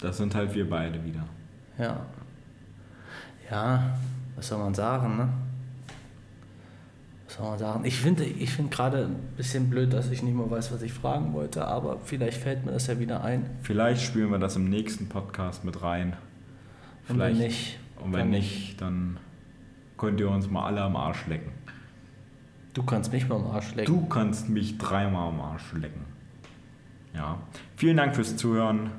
[0.00, 1.24] Das sind halt wir beide wieder.
[1.78, 1.98] Ja.
[3.50, 3.96] Ja,
[4.36, 5.28] was soll man sagen, ne?
[7.36, 7.84] Soll man sagen?
[7.84, 10.92] Ich finde ich find gerade ein bisschen blöd, dass ich nicht mehr weiß, was ich
[10.92, 13.50] fragen wollte, aber vielleicht fällt mir das ja wieder ein.
[13.62, 16.16] Vielleicht spielen wir das im nächsten Podcast mit rein.
[17.08, 17.56] Und wenn Vielleicht.
[17.56, 19.18] nicht, Und wenn dann nicht, dann
[19.98, 21.52] könnt ihr uns mal alle am Arsch lecken.
[22.72, 23.94] Du kannst mich mal am Arsch lecken.
[23.94, 26.04] Du kannst mich dreimal am Arsch lecken.
[27.14, 27.38] Ja.
[27.76, 28.90] Vielen Dank fürs Zuhören.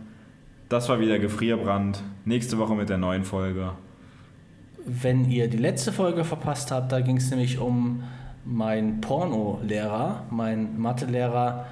[0.69, 2.03] Das war wieder Gefrierbrand.
[2.25, 3.71] Nächste Woche mit der neuen Folge.
[4.85, 8.03] Wenn ihr die letzte Folge verpasst habt, da ging es nämlich um
[8.47, 11.65] meinen Porno-Lehrer, mein Mathelehrer,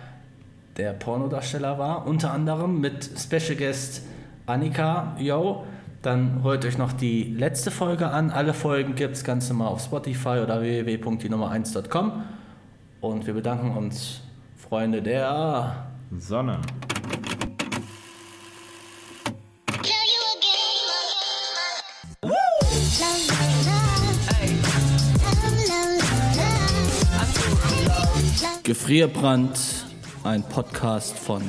[0.77, 4.03] der Pornodarsteller war, unter anderem mit Special Guest
[4.45, 5.63] Annika, yo.
[6.01, 8.29] Dann holt euch noch die letzte Folge an.
[8.29, 12.23] Alle Folgen gibt es ganz normal auf Spotify oder www.die1.com.
[13.01, 14.21] Und wir bedanken uns,
[14.55, 16.59] Freunde der Sonne.
[28.65, 29.85] Gefrierbrand,
[30.23, 31.43] ein Podcast von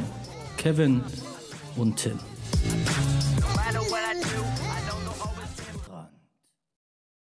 [0.58, 1.02] Kevin
[1.76, 2.18] und Tim.